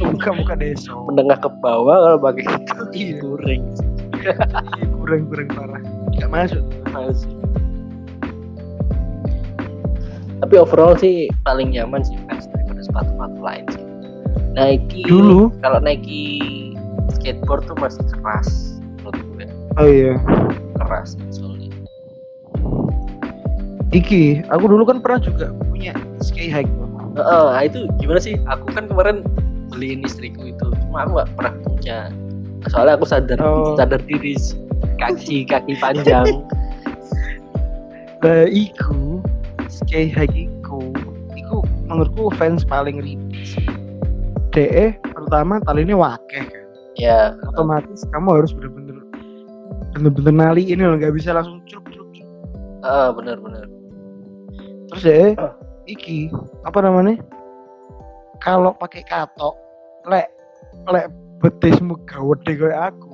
[0.10, 3.14] muka muka desa menengah ke bawah kalau pakai itu Iya.
[3.20, 3.62] kuring
[4.20, 4.36] Iya,
[4.92, 5.80] kurang kurang parah
[6.16, 6.64] nggak masuk.
[6.92, 7.32] Masih
[10.40, 13.84] tapi overall sih paling nyaman sih fans daripada sepatu-sepatu lain sih.
[14.56, 15.52] Nike dulu?
[15.60, 16.72] kalau Nike
[17.12, 19.46] skateboard tuh masih keras menurut gue.
[19.76, 20.16] Oh iya.
[20.80, 21.59] Keras soalnya
[23.90, 26.70] iki aku dulu kan pernah juga punya sky hike.
[27.18, 29.26] Heeh, nah itu gimana sih aku kan kemarin
[29.70, 31.98] beliin istriku itu cuma aku gak pernah punya
[32.70, 33.74] soalnya aku sadar Oh.
[33.74, 34.38] sadar diri
[34.98, 36.26] kaki kaki panjang
[38.20, 39.24] Nah, iku
[39.72, 40.92] sky hike iku
[41.32, 43.56] iku menurutku fans paling ribet.
[44.52, 46.64] DE pertama talinya wakeh kan
[47.00, 49.00] ya otomatis kamu harus bener-bener
[49.96, 52.12] bener-bener nali ini loh nggak bisa langsung celup celup.
[52.84, 53.64] ah, benar-benar
[54.90, 55.34] terus ya
[55.86, 56.30] iki
[56.66, 57.18] apa namanya?
[58.40, 59.54] Kalau pakai katok
[60.08, 60.28] lek
[60.88, 63.12] lek betismu gawat deh kayak aku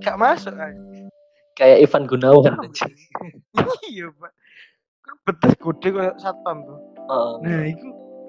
[0.00, 0.76] gak masuk ay.
[1.58, 2.54] kayak Ivan Gunawan
[3.90, 4.32] iya pak.
[5.02, 6.78] Kan betis gede kayak satpam tuh.
[7.08, 7.32] Heeh.
[7.42, 7.88] nah itu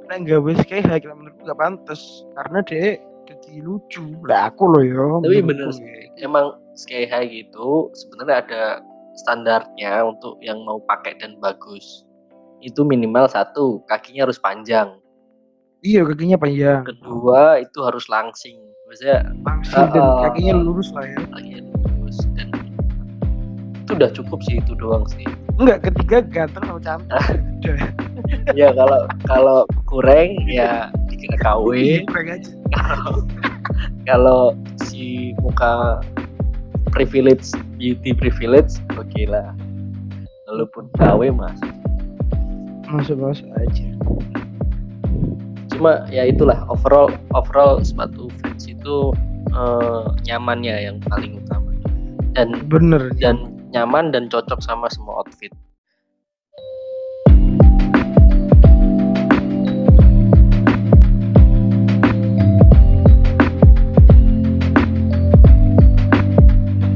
[0.09, 2.01] lek nggak wes kayak high menurutku gak pantas
[2.39, 2.97] karena dia
[3.29, 4.05] jadi lucu.
[4.25, 5.77] Lah aku loh ya tapi bener ya.
[5.77, 5.85] sih.
[6.25, 8.63] Emang sky high gitu sebenarnya ada
[9.19, 12.07] standarnya untuk yang mau pakai dan bagus
[12.59, 14.99] itu minimal satu kakinya harus panjang.
[15.79, 16.83] Iya kakinya panjang.
[16.83, 18.59] Kedua itu harus langsing.
[18.85, 21.19] Maksudnya langsing dan Ah, kakinya lurus lah ya.
[21.29, 22.49] kakinya lurus dan
[23.79, 25.23] itu udah cukup sih itu doang sih.
[25.55, 27.39] Enggak ketiga ganteng sama cantik.
[27.63, 27.79] Udah.
[28.53, 33.15] Ya kalau kalau kurang ya dikira KW Iya, kalau
[34.09, 34.41] kalau
[34.85, 36.03] si muka
[36.91, 37.47] privilege
[37.79, 39.55] beauty privilege oke lah.
[40.45, 41.57] Walaupun KW mas
[42.89, 43.85] masuk masuk aja.
[45.69, 49.13] Cuma ya itulah overall overall sepatu Vans itu
[49.53, 51.69] eh, nyamannya yang paling utama.
[52.33, 53.13] Dan bener.
[53.21, 55.53] dan nyaman dan cocok sama semua outfit.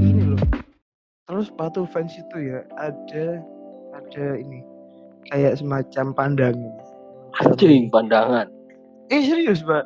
[0.01, 0.41] Ini loh.
[1.29, 3.45] Terus sepatu fans itu ya ada
[3.93, 4.72] ada ini
[5.31, 6.73] kayak semacam pandangan.
[7.41, 8.47] Anjing pandangan.
[9.09, 9.85] Eh serius pak.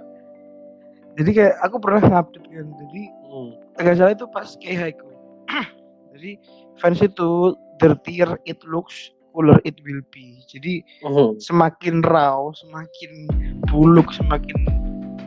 [1.17, 3.49] Jadi kayak aku pernah ngupdate kan jadi hmm.
[3.81, 5.09] agak salah itu pas kayak haiku
[6.13, 6.37] jadi
[6.77, 10.41] fans itu dirtier it looks cooler it will be.
[10.45, 11.37] Jadi Mhm.
[11.41, 13.29] semakin raw semakin
[13.69, 14.57] buluk semakin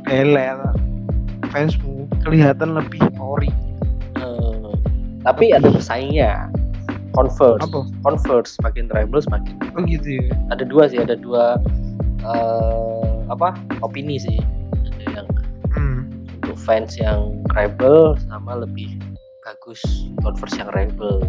[0.06, 0.62] belel
[1.50, 3.50] fansmu kelihatan lebih ori.
[4.18, 4.70] Eh,
[5.22, 6.50] tapi ada pesaingnya
[7.20, 7.60] Converse.
[7.68, 7.80] Apa?
[8.00, 10.32] Converse makin tribal semakin oh gitu ya.
[10.48, 11.60] Ada dua sih ada dua
[12.24, 13.52] eh, apa?
[13.84, 14.40] Opini sih.
[14.88, 15.28] Ada yang
[15.76, 16.00] hmm.
[16.40, 18.96] untuk fans yang rebel sama lebih
[19.44, 19.80] bagus
[20.24, 21.20] converse yang rebel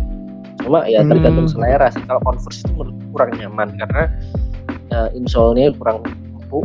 [0.62, 1.54] cuma ya tergantung Hmm.
[1.60, 2.04] selera sih.
[2.08, 2.71] Kalau converse itu
[3.12, 4.04] kurang nyaman karena
[4.95, 6.63] uh, insole-nya kurang empuk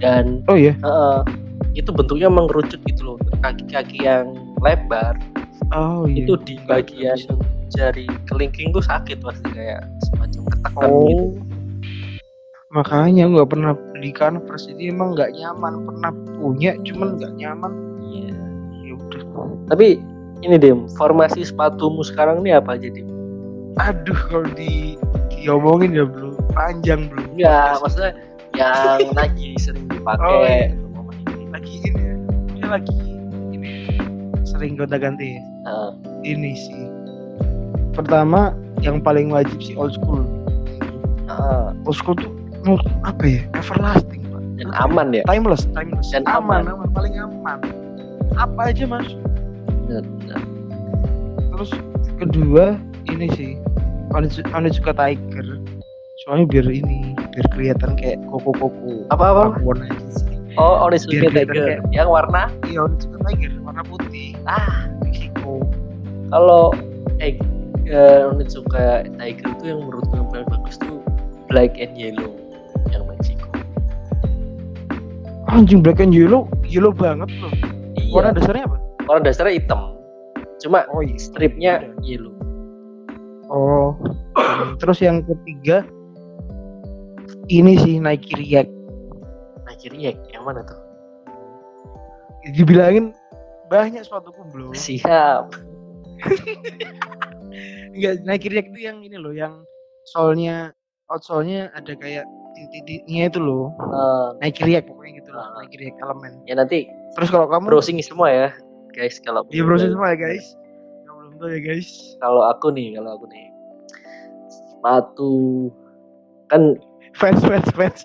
[0.00, 0.72] dan oh iya?
[0.80, 1.20] eh,
[1.76, 3.16] itu bentuknya mengerucut gitu loh.
[3.44, 4.32] Kaki-kaki yang
[4.64, 5.18] lebar
[5.76, 6.24] oh iya.
[6.24, 7.18] itu di bagian.
[7.72, 10.90] Jari kelingking tuh sakit pasti kayak semacam ketekan gitu.
[10.90, 11.26] Oh,
[12.70, 17.72] makanya nggak pernah beli Converse jadi emang nggak nyaman pernah punya cuman nggak nyaman.
[18.10, 18.32] Iya.
[18.84, 19.22] ya udah.
[19.70, 20.02] Tapi
[20.40, 23.04] ini deh formasi sepatumu sekarang ini apa jadi
[23.78, 24.96] aduh kalau di
[25.32, 28.12] diomongin ya belum panjang belum Enggak, maksudnya
[28.58, 30.26] yang lagi sering dipakai.
[30.26, 30.74] Oh, iya.
[31.54, 32.14] lagi ini ya.
[32.50, 32.98] Ini lagi
[33.54, 33.74] ini
[34.44, 35.42] sering gonta ganti ya.
[35.64, 35.90] Nah,
[36.26, 36.99] ini sih
[37.92, 40.22] pertama yang paling wajib sih old school.
[41.26, 43.42] Nah, old school tuh menurut apa ya?
[43.54, 44.42] Everlasting pak.
[44.58, 45.22] Dan aman ya.
[45.24, 46.08] timeless timeless.
[46.10, 46.74] Dan aman, aman.
[46.76, 47.58] aman paling aman.
[48.36, 49.08] Apa aja mas?
[51.50, 51.70] Terus
[52.16, 53.50] kedua ini sih
[54.08, 55.46] paling su- paling suka tiger.
[56.22, 59.24] Soalnya biar ini biar kelihatan kayak koko koko Apa?
[59.32, 59.44] Apa?
[60.12, 60.28] Sih.
[60.58, 61.54] Oh, orange Biar Tiger.
[61.78, 62.50] kayak- yang warna.
[62.66, 64.34] iya suka tiger warna putih.
[64.44, 65.62] Ah, Meksiko.
[66.28, 66.74] Kalau
[67.18, 67.38] eh
[67.90, 71.02] eh, orange suka Tiger itu yang menurutku yang paling bagus tuh
[71.46, 72.30] black and yellow
[72.88, 73.50] yang Mexico.
[75.50, 77.50] anjing black and yellow yellow banget loh
[78.10, 78.38] warna Iya.
[78.38, 79.80] dasarnya apa Warna dasarnya hitam.
[80.62, 82.30] Cuma oh iya stripnya yellow.
[83.50, 83.98] oh
[84.78, 85.82] terus yang ketiga
[87.50, 88.70] ini sih Nike React
[89.60, 90.78] Nah, kiri yang mana tuh?
[92.54, 93.10] dibilangin
[93.66, 95.50] banyak sepatuku belum Siap.
[97.94, 99.54] enggak Nike React itu yang ini loh yang
[100.08, 100.72] solnya
[101.10, 103.74] outsole-nya ada kayak titik-titiknya itu loh.
[103.78, 105.62] Eh, Nike React pokoknya gitu lah Ah.
[105.62, 106.32] Nike React elemen.
[106.46, 106.86] Ya nanti
[107.18, 107.66] terus kalau kamu?
[107.70, 108.48] browsing semua ya,
[108.94, 109.18] guys.
[109.22, 110.46] Kalau Iya browsing semua ya guys.
[111.06, 111.88] Yang belum tahu ya guys.
[112.22, 113.46] Kalau aku nih kalau aku nih.
[114.48, 115.34] Sepatu
[116.50, 116.78] kan
[117.18, 117.98] fans fans fans.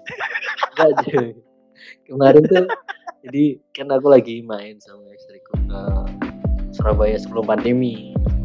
[0.76, 1.46] Enggak aja
[2.06, 2.66] kemarin tuh
[3.26, 3.44] jadi
[3.74, 5.82] kan aku lagi main sama istriku ke
[6.78, 8.45] Surabaya sebelum pandemi sebelum pandemi.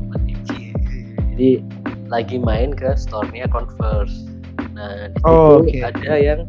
[1.40, 1.64] Jadi
[2.12, 4.28] lagi main ke store-nya Converse.
[4.76, 5.72] Nah di situ Oh, oke.
[5.80, 6.44] ada yang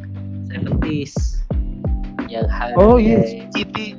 [0.52, 1.40] 70s
[2.28, 3.24] yang high oh iya
[3.56, 3.96] City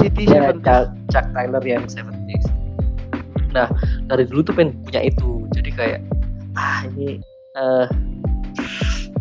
[0.00, 2.48] City ya, Chuck, Chuck Taylor yang 70s
[3.52, 3.68] nah
[4.08, 5.42] dari dulu tuh pengen punya itu.
[5.58, 6.00] Jadi kayak
[6.54, 7.18] ah ini
[7.58, 7.86] eh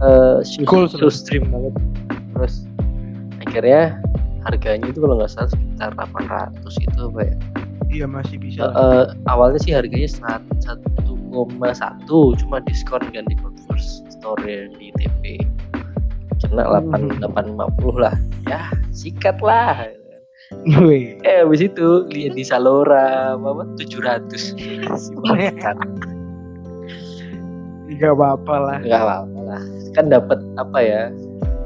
[0.05, 1.74] eh shoes, Cool, shoes dream banget.
[2.38, 2.70] Terus
[3.41, 3.97] akhirnya
[4.45, 7.36] harganya itu kalau nggak salah sekitar 800 itu apa ya.
[7.89, 8.70] Iya masih bisa.
[8.70, 8.74] Lah.
[8.78, 11.09] eh, awalnya sih harganya 1,1
[12.36, 14.41] cuma diskon di Converse store
[14.75, 15.39] di TP
[16.39, 17.21] kena 8 Hmm.
[17.21, 18.15] 850 lah
[18.45, 19.86] ya sikat lah
[20.65, 21.21] Wih.
[21.21, 24.82] eh habis itu lihat di Salora apa, apa 700 Si
[25.21, 25.77] bangsat.
[27.91, 28.77] Gak apa-apa lah.
[28.80, 29.61] nggak apa-apa lah
[29.91, 31.01] kan dapat apa ya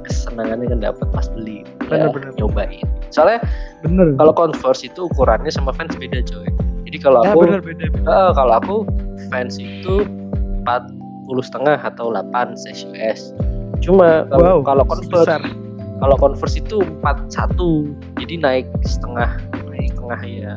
[0.03, 2.33] kesenangannya kan dapat pas beli ya, Bener-bener.
[2.35, 3.39] nyobain soalnya
[3.85, 4.17] Bener.
[4.17, 6.47] kalau Converse itu ukurannya sama fans beda coy
[6.93, 7.85] jadi kalau ya aku bener beda.
[7.89, 8.05] beda.
[8.05, 8.75] eh, kalau aku
[9.27, 10.05] fans itu
[10.61, 10.93] 40
[11.41, 13.33] setengah atau 8 size US
[13.81, 15.41] cuma kalau Wow, kalau Converse besar.
[15.97, 20.53] kalau Converse itu 41 jadi naik setengah naik setengah ya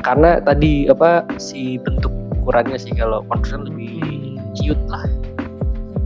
[0.00, 4.36] karena tadi apa si bentuk ukurannya sih kalau Converse kan lebih Hmm.
[4.52, 5.06] cute lah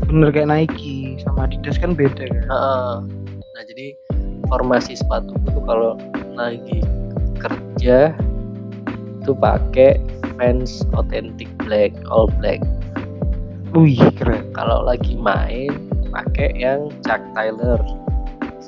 [0.05, 2.45] Bener kayak Nike sama Adidas kan beda kan.
[2.45, 2.95] Heeh.
[3.35, 3.97] Nah jadi
[4.47, 5.97] formasi sepatu itu kalau
[6.37, 6.85] lagi
[7.35, 8.13] kerja
[9.25, 9.97] itu pakai
[10.37, 12.61] Vans Authentic Black All Black.
[13.73, 14.53] Wih keren.
[14.53, 15.73] Kalau lagi main
[16.13, 17.81] pakai yang Chuck Taylor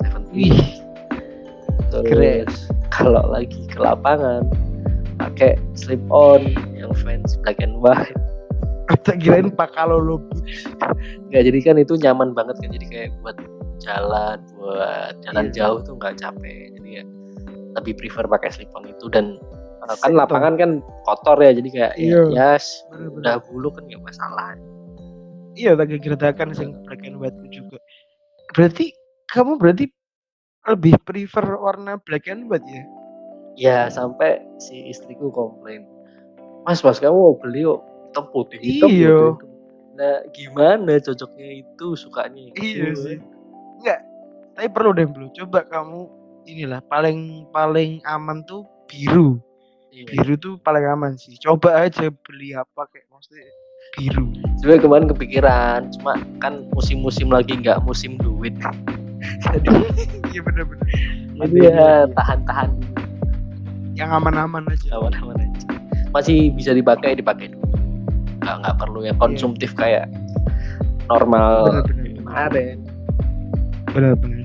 [0.01, 0.33] 70.
[0.33, 0.57] Wih
[1.93, 2.49] Terus keren.
[2.89, 4.49] kalau lagi ke lapangan
[5.21, 8.17] pakai slip on yang Vans Black and White.
[9.05, 10.17] tak kirain pak kalau lo
[11.29, 13.37] Nggak jadi kan itu nyaman banget kan jadi kayak buat
[13.83, 15.53] jalan buat jalan Iya.
[15.53, 17.03] jauh tuh nggak capek jadi ya
[17.77, 19.35] lebih prefer pakai slip on itu dan
[19.95, 20.71] kan lapangan kan
[21.07, 22.21] kotor ya jadi kayak Iya.
[22.35, 24.57] ya yes, udah bulu kan nggak masalah
[25.57, 27.81] Iya tak gerdakan sing black and white juga.
[28.53, 28.93] Berarti
[29.33, 29.89] kamu berarti
[30.69, 32.83] lebih prefer warna black and white ya?
[33.57, 35.81] ya sampai si istriku komplain
[36.61, 37.81] mas mas kamu mau beli kok
[38.13, 39.17] hitam putih hitam Iya.
[39.33, 39.49] putih."
[39.97, 42.61] nah gimana cocoknya itu sukanya itu.
[42.61, 43.17] Iya sih.
[43.81, 43.99] Enggak.
[44.53, 45.33] Tapi perlu deh belum.
[45.33, 46.05] Coba kamu
[46.45, 49.41] inilah paling paling aman tuh biru.
[49.97, 50.13] Iya.
[50.13, 51.33] Biru tuh paling aman sih.
[51.37, 53.49] Coba aja beli apa kayak maksudnya
[53.95, 54.29] biru.
[54.55, 58.53] Sebenarnya kemarin kepikiran, cuma kan musim-musim lagi nggak musim duit.
[59.41, 59.67] Jadi,
[60.31, 60.85] Iya bener-bener.
[61.35, 61.89] jadi Iya, ya iya.
[62.13, 62.69] tahan-tahan
[63.93, 64.87] Yang aman-aman aja.
[64.93, 65.65] aman-aman aja.
[66.13, 67.65] Masih bisa dipakai, dipakai dulu.
[68.37, 70.05] Nggak nggak perlu yang konsumtif kayak
[71.07, 72.21] normal Bener-bener.
[72.21, 72.77] kemarin.
[73.89, 74.36] Bener-bener.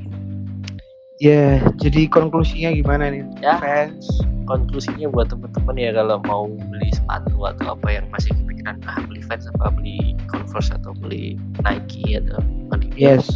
[1.22, 3.22] Ya, jadi konklusinya gimana nih?
[3.38, 3.54] Ya.
[3.62, 4.10] Fans.
[4.42, 9.22] Konklusinya buat teman-teman ya kalau mau beli sepatu atau apa yang masih kepikiran ah beli
[9.22, 12.42] Vans apa beli Converse atau beli Nike atau
[12.74, 12.98] Adidas.
[12.98, 13.26] Yes.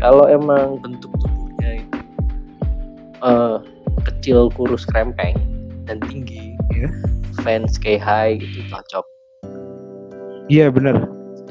[0.00, 1.98] kalau emang bentuk tubuhnya itu
[3.20, 3.56] eh,
[4.08, 5.36] kecil kurus krempeng
[5.84, 6.88] dan tinggi Iya.
[7.44, 9.04] fans kayak high itu cocok
[10.48, 10.96] Iya bener.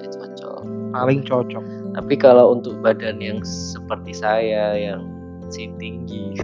[0.01, 0.59] ya cocok
[0.91, 1.63] Paling cocok.
[1.93, 5.05] tapi kalau untuk badan yang seperti saya yang
[5.49, 6.35] si tinggi.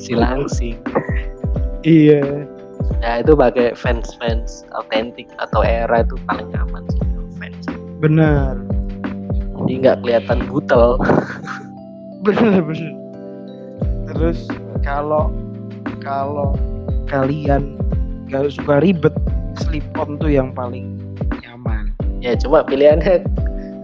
[0.00, 0.80] Si langsing.
[1.84, 2.48] Iya.
[3.04, 7.00] nah itu pakai fans fans autentik atau era itu paling aman sih
[7.36, 7.64] fans.
[8.00, 8.56] Bener.
[9.60, 10.96] jadi nggak kelihatan butel.
[12.24, 13.00] Bener bener
[14.10, 14.44] terus
[14.82, 15.30] kalau
[16.02, 16.52] kalau
[17.06, 17.78] kalian
[18.26, 19.14] gak suka ribet
[19.56, 20.98] slip on tuh yang paling
[21.40, 21.94] nyaman.
[22.20, 23.24] Ya cuma pilihannya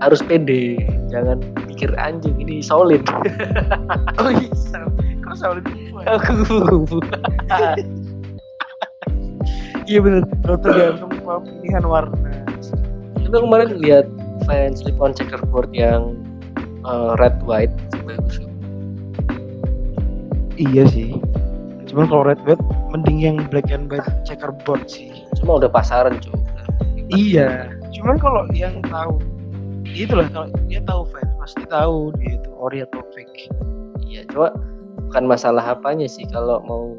[0.03, 0.77] harus pede
[1.09, 1.41] jangan
[1.77, 3.05] pikir anjing ini solid.
[4.17, 4.49] Oh iya.
[5.21, 5.61] Kok selalu
[6.09, 6.97] aku
[9.85, 10.25] iya bener.
[10.41, 12.49] Tergantung pilihan warna.
[13.21, 14.09] Itu kemarin lihat
[14.49, 16.17] fans slip on checkerboard yang
[16.89, 17.75] uh, red white
[18.09, 18.41] bagus
[20.57, 21.21] iya sih.
[21.93, 25.13] Cuman kalau red white mending yang black and white checkerboard sih.
[25.37, 26.41] Cuma udah pasaran cuy
[27.13, 27.69] iya.
[27.93, 29.21] Cuman kalau yang tahu
[29.85, 33.47] itulah kalau dia tahu fans pasti tahu dia itu ori atau fake.
[34.03, 34.51] Iya cuma
[35.07, 36.99] bukan masalah apanya sih kalau mau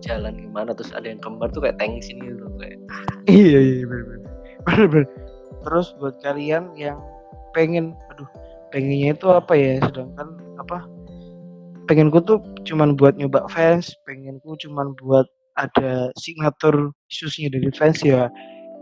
[0.00, 2.80] jalan gimana terus ada yang kembar tuh kayak tengsin gitu kayak
[3.28, 4.30] iya iya bener bener.
[4.64, 5.08] Bener bener.
[5.68, 6.96] Terus buat kalian yang
[7.52, 8.24] pengen aduh
[8.72, 9.76] pengennya itu apa ya?
[9.84, 10.88] Sedangkan apa?
[11.84, 15.28] Pengenku tuh cuman buat nyoba fans pengenku cuman buat
[15.60, 18.32] ada signature khususnya dari fans ya.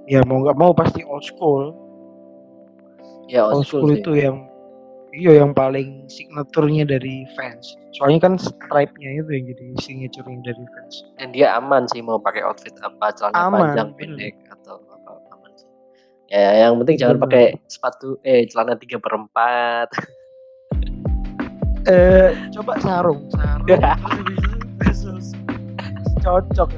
[0.07, 1.75] Ya mau nggak mau pasti old school.
[3.27, 4.03] Ya old old school school sih.
[4.07, 4.50] itu yang
[5.15, 7.75] iya yang paling signaturnya dari fans.
[7.99, 10.95] Soalnya kan stripe-nya itu yang jadi signaturenya dari fans.
[11.19, 15.53] Dan dia aman sih mau pakai outfit apa celana Aman, panjang pendek atau apa aman
[15.59, 15.69] sih.
[16.31, 17.27] Ya yang penting jangan Bener.
[17.27, 19.89] pakai sepatu eh celana tiga perempat
[21.93, 23.69] eh coba sarung sarung.
[26.21, 26.69] Cocok.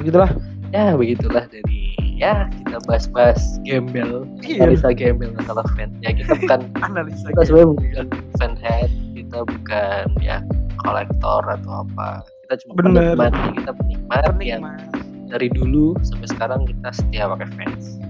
[0.00, 0.32] Begitulah.
[0.72, 1.75] Ya begitulah dari
[2.16, 4.24] ya kita bahas-bahas gembel.
[4.40, 4.72] Iya.
[4.72, 8.06] analisa gembel masalah fans ya kita bukan analisa kita sebenarnya bukan
[8.40, 10.40] fan head kita bukan ya
[10.80, 12.24] kolektor atau apa.
[12.48, 13.12] Kita cuma Bener.
[13.18, 14.80] penikmat kita penikmat, yang penikmat
[15.28, 18.00] dari dulu sampai sekarang kita setia pakai fans.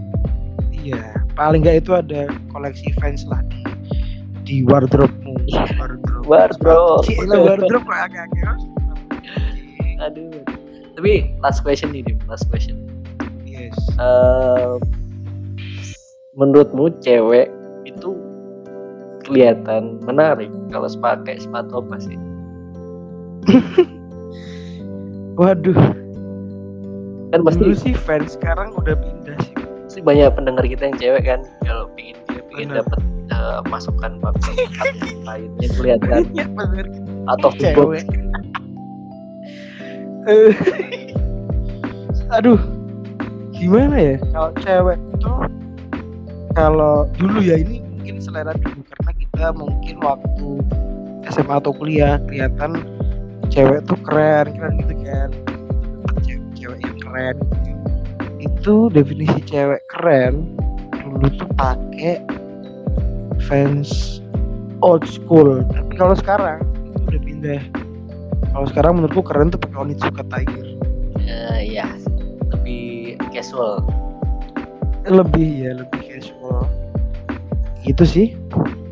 [0.71, 1.03] Iya
[1.35, 3.63] paling nggak itu ada koleksi fans lah di
[4.47, 5.35] di wardrobe-mu.
[5.75, 6.27] Wardrobe.
[6.31, 7.03] Wardrobe.
[7.11, 8.57] Gila, wardrobe kayak agak-agak
[9.97, 10.45] aduh.
[10.97, 12.86] Tapi last question nih Dim, last question
[13.57, 13.77] yes.
[16.37, 17.49] Menurutmu cewek
[17.89, 18.13] itu
[19.25, 22.19] kelihatan menarik kalau pakai sepatu apa sih?
[25.41, 25.81] waduh.
[27.35, 29.55] Kan pasti, dulu sih fans sekarang udah pindah sih.
[29.89, 33.01] Pasti banyak pendengar kita yang cewek kan kalau pingin dia pingin dapat
[33.33, 34.47] eh, masukan bagus
[35.27, 36.23] lainnya kelihatan.
[36.37, 36.87] Bener
[37.27, 38.05] atau cewek.
[40.27, 40.55] Eh,
[42.37, 42.59] aduh
[43.57, 44.17] gimana ya?
[44.33, 45.33] Kalau cewek itu
[46.57, 48.81] kalau dulu ya ini mungkin selera dulu.
[48.85, 50.49] Karena kita mungkin waktu
[51.33, 52.85] SMA atau kuliah kelihatan
[53.49, 55.29] cewek tuh keren keren gitu kan.
[56.23, 57.83] Cewek, cewek yang keren gitu.
[58.37, 60.55] itu definisi cewek keren
[60.93, 62.21] dulu tuh pakai
[63.49, 64.21] fans
[64.85, 65.65] old school.
[65.73, 66.61] Tapi kalau sekarang
[66.93, 67.63] itu udah pindah.
[68.53, 70.67] Kalau sekarang menurutku keren tuh pakai Onitsuka Tiger.
[71.27, 71.89] Eh, ya
[73.27, 73.83] lebih casual.
[75.07, 76.63] lebih ya lebih casual
[77.83, 78.29] gitu sih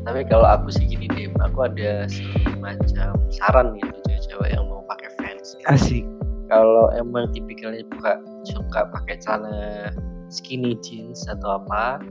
[0.04, 4.84] Tapi kalau aku sih gini deh, aku ada semacam saran nih untuk cewek-cewek yang mau
[4.84, 5.56] pakai fans.
[5.64, 6.04] asik
[6.52, 9.90] Kalau emang tipikalnya suka suka pakai celana
[10.28, 12.04] skinny jeans atau apa,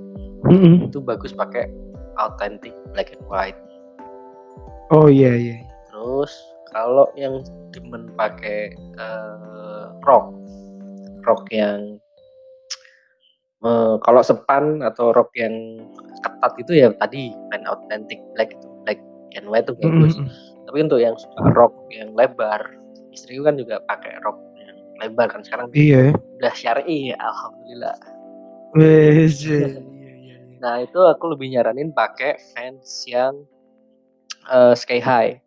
[0.49, 0.89] Mm-mm.
[0.89, 1.69] itu bagus pakai
[2.17, 3.57] authentic black and white.
[4.89, 5.57] oh iya iya
[5.93, 6.33] Terus
[6.73, 10.33] kalau yang demen pakai eh, rok,
[11.29, 12.01] rok yang
[13.63, 15.79] eh, kalau sepan atau rok yang
[16.23, 18.99] ketat itu ya tadi main authentic black itu black
[19.35, 20.15] and white itu bagus.
[20.19, 20.29] Mm-mm.
[20.69, 22.59] Tapi untuk yang suka rok yang lebar,
[23.11, 27.97] istriku kan juga pakai rok yang lebar kan sekarang iya udah syar'i ya, alhamdulillah.
[28.73, 29.69] wes iya,
[30.01, 30.35] iya, iya.
[30.59, 33.45] Nah itu aku lebih nyaranin pakai fans yang
[34.49, 35.37] eh, sky high.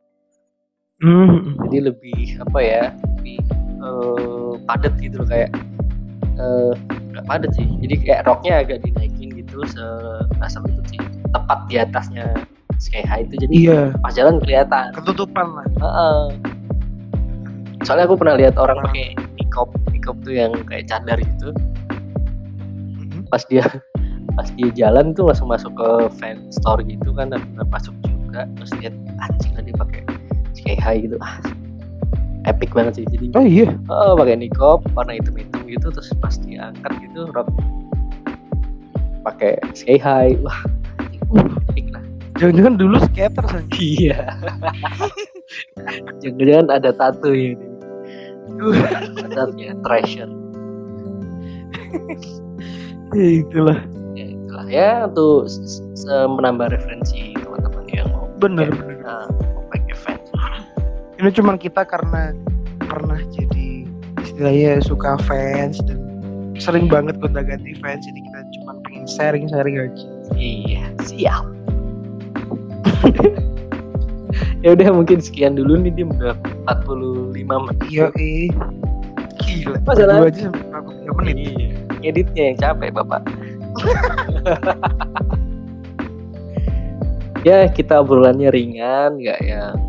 [0.96, 1.60] Mm-mm.
[1.68, 2.82] jadi lebih apa ya
[3.20, 3.36] lebih
[3.84, 5.52] eh, padat gitu loh kayak
[6.40, 6.72] eh
[7.16, 7.64] nggak padat sih.
[7.80, 9.84] Jadi kayak roknya agak dinaikin gitu se
[10.44, 11.00] asal itu sih.
[11.32, 12.28] Tepat di atasnya
[12.76, 13.80] sky high itu jadi iya.
[14.04, 14.92] pas jalan kelihatan.
[14.92, 15.66] Ketutupan lah.
[15.80, 16.22] Heeh.
[17.84, 21.54] soalnya aku pernah lihat orang pakai nikop nikop tuh yang kayak cadar gitu.
[23.32, 23.64] Pas dia
[24.36, 25.90] pas dia jalan tuh langsung masuk ke
[26.20, 27.40] fan store gitu kan dan
[27.72, 30.02] masuk juga terus lihat anjing lah dia pakai
[30.52, 31.16] sky high gitu.
[31.22, 31.40] Ah
[32.47, 33.68] epic banget sih jadi oh iya?
[33.90, 37.51] Oh, pakai nikop warna hitam-hitam gitu terus pas diangkat gitu rok
[39.26, 40.62] pakai sky high wah
[41.34, 41.51] Uh.
[41.74, 42.05] epic lah.
[42.38, 44.30] Jangan-jangan dulu skater sang iya.
[46.22, 47.66] Jangan-jangan ada tato ya ini.
[49.34, 50.30] Tatanya treasure.
[53.11, 53.78] Ya itulah.
[54.14, 54.64] Ya itulah.
[54.70, 55.51] Ya untuk
[56.07, 59.26] menambah referensi teman-teman yang mau bener pakai, bener nah,
[61.26, 62.30] ini cuman kita karena
[62.86, 63.82] pernah jadi
[64.22, 65.98] istilahnya suka fans dan
[66.54, 70.06] sering banget gonta ganti fans jadi kita cuma pengen sharing sharing aja.
[70.38, 71.44] Iya siap.
[74.64, 76.34] Ya udah mungkin sekian dulu nih dia udah
[76.66, 77.78] 45 menit.
[77.86, 78.50] Iya eh
[79.38, 79.78] gila.
[79.86, 81.36] Masalah- aja sampai 43 menit.
[81.38, 81.68] Iya.
[82.02, 83.22] Editnya yang capek bapak.
[87.46, 89.86] ya kita obrolannya ringan, nggak yang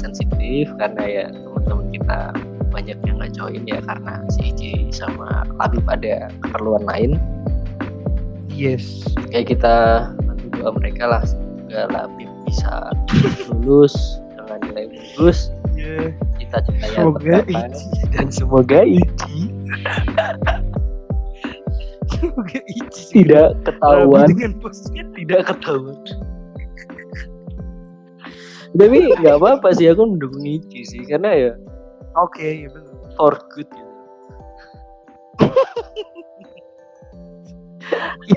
[0.00, 2.18] sensitif karena ya teman-teman kita
[2.72, 7.10] banyak yang nggak join ya karena si Iji sama Labib ada keperluan lain.
[8.48, 9.04] yes.
[9.28, 9.74] Kayak kita
[10.24, 12.72] bantu doa mereka lah semoga Labib bisa
[13.52, 13.94] lulus
[14.34, 16.10] dengan nilai bagus, Iya.
[16.40, 19.36] cita-citanya semoga tercapai Ichi dan semoga Iji.
[22.10, 22.58] Semoga
[23.14, 24.26] tidak ketahuan.
[24.28, 25.02] dengan posnya.
[25.16, 25.96] Tidak ketahuan
[28.76, 31.50] tapi nggak apa-apa sih aku mendukung Ichi sih karena ya
[32.14, 32.90] oke ya benar
[33.20, 33.92] for good gitu.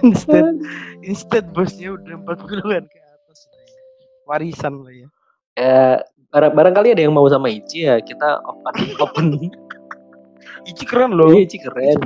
[0.03, 0.57] Instead
[1.05, 3.39] instead bosnya udah 40-an ke atas.
[4.25, 5.07] Warisan lah ya.
[5.53, 6.01] Ya
[6.33, 9.25] barang barangkali ada yang mau sama Ichi ya kita open open.
[10.69, 11.31] Ichi keren loh.
[11.31, 11.97] Iya, Ichi keren.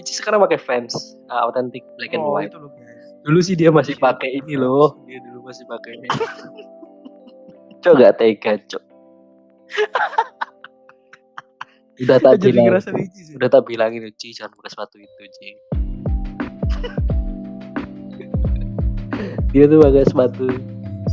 [0.00, 0.96] Ichi sekarang pakai fans
[1.28, 2.50] uh, authentic black and oh white.
[2.50, 3.06] itu loh guys.
[3.26, 4.96] Dulu sih dia masih Ichi pakai ini loh.
[5.04, 6.08] dia dulu masih pakai ini
[7.86, 8.82] cok gak tega cok
[12.02, 12.82] udah tak jadi bilang.
[13.38, 15.50] udah tak bilangin Ichi jangan pakai sepatu itu Ichi
[19.54, 20.50] dia tuh pakai sepatu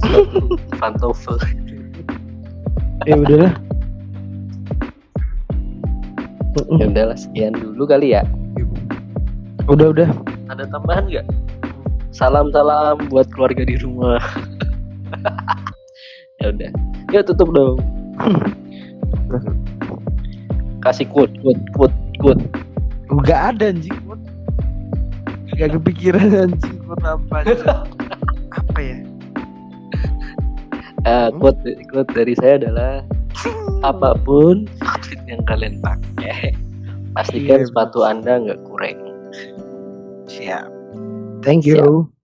[0.01, 0.41] sepatu
[0.81, 1.37] pantofel.
[3.07, 3.53] Ya udahlah.
[6.79, 8.23] Ya udahlah sekian dulu kali ya.
[9.67, 10.09] Udah udah.
[10.51, 11.27] Ada tambahan nggak?
[12.13, 14.21] Salam salam buat keluarga di rumah
[16.43, 16.71] ya udah.
[17.15, 17.79] Ya tutup dong.
[20.83, 22.43] Kasih quote quote quote quote.
[23.07, 23.95] Nggak ada anjing.
[25.55, 27.63] Nggak kepikiran anjing quote apa anjing.
[28.51, 28.97] apa ya?
[31.07, 33.07] Ah, quote quote dari saya adalah
[33.83, 36.55] apa pun outfit yang kalian pakai
[37.15, 38.99] pastikan Iya, sepatu anda nggak kurang.
[40.27, 40.67] Siap.
[41.43, 41.79] Thank you.
[41.79, 42.22] Siap.